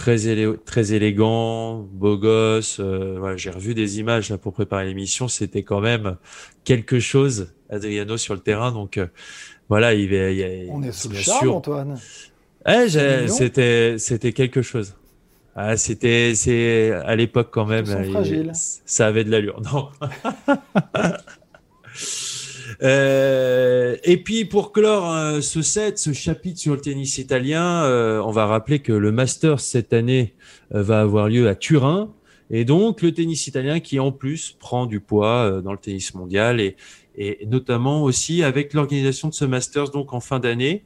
très, 0.00 0.16
très 0.64 0.94
élégant, 0.94 1.86
beau 1.92 2.16
gosse. 2.16 2.78
Euh, 2.80 3.16
voilà, 3.18 3.36
j'ai 3.36 3.50
revu 3.50 3.74
des 3.74 4.00
images 4.00 4.30
là 4.30 4.38
pour 4.38 4.54
préparer 4.54 4.86
l'émission. 4.86 5.28
C'était 5.28 5.62
quand 5.62 5.80
même 5.80 6.16
quelque 6.64 7.00
chose, 7.00 7.52
Adriano 7.68 8.16
sur 8.16 8.34
le 8.34 8.40
terrain. 8.40 8.72
Donc 8.72 8.96
euh, 8.96 9.08
voilà, 9.68 9.92
il, 9.92 10.12
il, 10.12 10.68
On 10.70 10.82
est 10.82 10.92
sous 10.92 11.10
le 11.10 11.16
charme, 11.16 11.50
Antoine. 11.50 12.00
Eh, 12.66 12.88
c'était 13.28 13.96
c'était 13.98 14.32
quelque 14.32 14.62
chose. 14.62 14.94
Ah, 15.54 15.76
c'était 15.76 16.34
c'est 16.34 16.92
à 16.92 17.14
l'époque 17.14 17.48
quand 17.50 17.66
même. 17.66 17.84
ça 18.86 19.06
avait 19.06 19.24
de 19.24 19.30
l'allure, 19.30 19.60
non? 19.60 19.88
Euh, 22.82 23.96
et 24.04 24.16
puis 24.16 24.44
pour 24.44 24.72
clore 24.72 25.12
euh, 25.12 25.40
ce 25.40 25.60
set, 25.62 25.98
ce 25.98 26.12
chapitre 26.12 26.58
sur 26.58 26.74
le 26.74 26.80
tennis 26.80 27.18
italien, 27.18 27.84
euh, 27.84 28.22
on 28.24 28.30
va 28.30 28.46
rappeler 28.46 28.78
que 28.78 28.92
le 28.92 29.12
Masters 29.12 29.60
cette 29.60 29.92
année 29.92 30.34
va 30.70 31.00
avoir 31.00 31.28
lieu 31.28 31.48
à 31.48 31.54
Turin. 31.54 32.12
Et 32.50 32.64
donc 32.64 33.02
le 33.02 33.12
tennis 33.12 33.46
italien 33.46 33.80
qui 33.80 34.00
en 34.00 34.12
plus 34.12 34.56
prend 34.58 34.86
du 34.86 34.98
poids 34.98 35.60
dans 35.62 35.72
le 35.72 35.78
tennis 35.78 36.14
mondial 36.14 36.60
et, 36.60 36.76
et 37.16 37.46
notamment 37.46 38.02
aussi 38.02 38.42
avec 38.42 38.74
l'organisation 38.74 39.28
de 39.28 39.34
ce 39.34 39.44
Masters 39.44 39.90
donc 39.90 40.12
en 40.12 40.20
fin 40.20 40.40
d'année. 40.40 40.84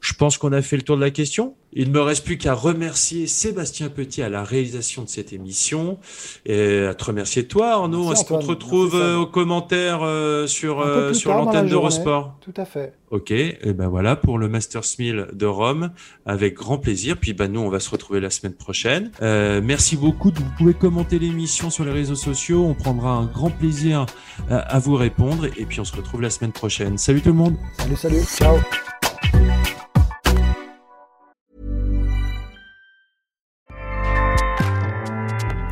Je 0.00 0.12
pense 0.14 0.38
qu'on 0.38 0.52
a 0.52 0.62
fait 0.62 0.76
le 0.76 0.82
tour 0.82 0.96
de 0.96 1.00
la 1.00 1.10
question. 1.10 1.56
Il 1.72 1.88
ne 1.88 1.94
me 1.94 2.00
reste 2.00 2.24
plus 2.24 2.36
qu'à 2.36 2.54
remercier 2.54 3.26
Sébastien 3.26 3.88
Petit 3.90 4.22
à 4.22 4.28
la 4.28 4.42
réalisation 4.42 5.02
de 5.02 5.08
cette 5.08 5.32
émission 5.32 5.98
et 6.44 6.84
à 6.84 6.94
te 6.94 7.04
remercier 7.04 7.46
toi 7.46 7.72
Arnaud. 7.72 8.12
Est-ce 8.12 8.24
qu'on 8.24 8.40
te 8.40 8.46
retrouve 8.46 8.96
euh, 8.96 9.18
aux 9.18 9.26
commentaires 9.26 10.00
euh, 10.02 10.46
sur, 10.46 10.80
euh, 10.80 11.12
sur 11.12 11.32
l'antenne 11.32 11.68
d'Eurosport 11.68 12.36
Tout 12.40 12.54
à 12.56 12.64
fait. 12.64 12.94
Ok, 13.10 13.30
et 13.30 13.56
ben 13.72 13.88
voilà 13.88 14.14
pour 14.16 14.38
le 14.38 14.48
Masters 14.48 14.84
1000 14.98 15.28
de 15.32 15.46
Rome 15.46 15.90
avec 16.26 16.54
grand 16.54 16.78
plaisir. 16.78 17.16
Puis 17.16 17.34
ben 17.34 17.52
nous 17.52 17.60
on 17.60 17.68
va 17.68 17.80
se 17.80 17.90
retrouver 17.90 18.20
la 18.20 18.30
semaine 18.30 18.54
prochaine. 18.54 19.10
merci 19.20 19.96
beaucoup. 19.96 20.32
Vous 20.34 20.50
pouvez 20.58 20.74
commenter 20.74 21.18
l'émission 21.18 21.70
sur 21.70 21.84
les 21.84 21.92
réseaux 21.92 22.14
sociaux. 22.14 22.64
On 22.64 22.74
prendra 22.74 23.12
un 23.12 23.26
grand 23.26 23.50
plaisir 23.50 24.06
à, 24.48 24.58
à 24.58 24.78
vous 24.78 24.96
répondre 24.96 25.46
et 25.46 25.64
puis 25.66 25.80
on 25.80 25.84
se 25.84 25.94
retrouve 25.96 26.20
la 26.20 26.30
semaine 26.30 26.52
prochaine. 26.52 26.98
Salut 26.98 27.20
tout 27.20 27.28
le 27.30 27.34
monde. 27.34 27.56
Salut 27.78 27.96
salut. 27.96 28.22
Ciao. 28.24 28.56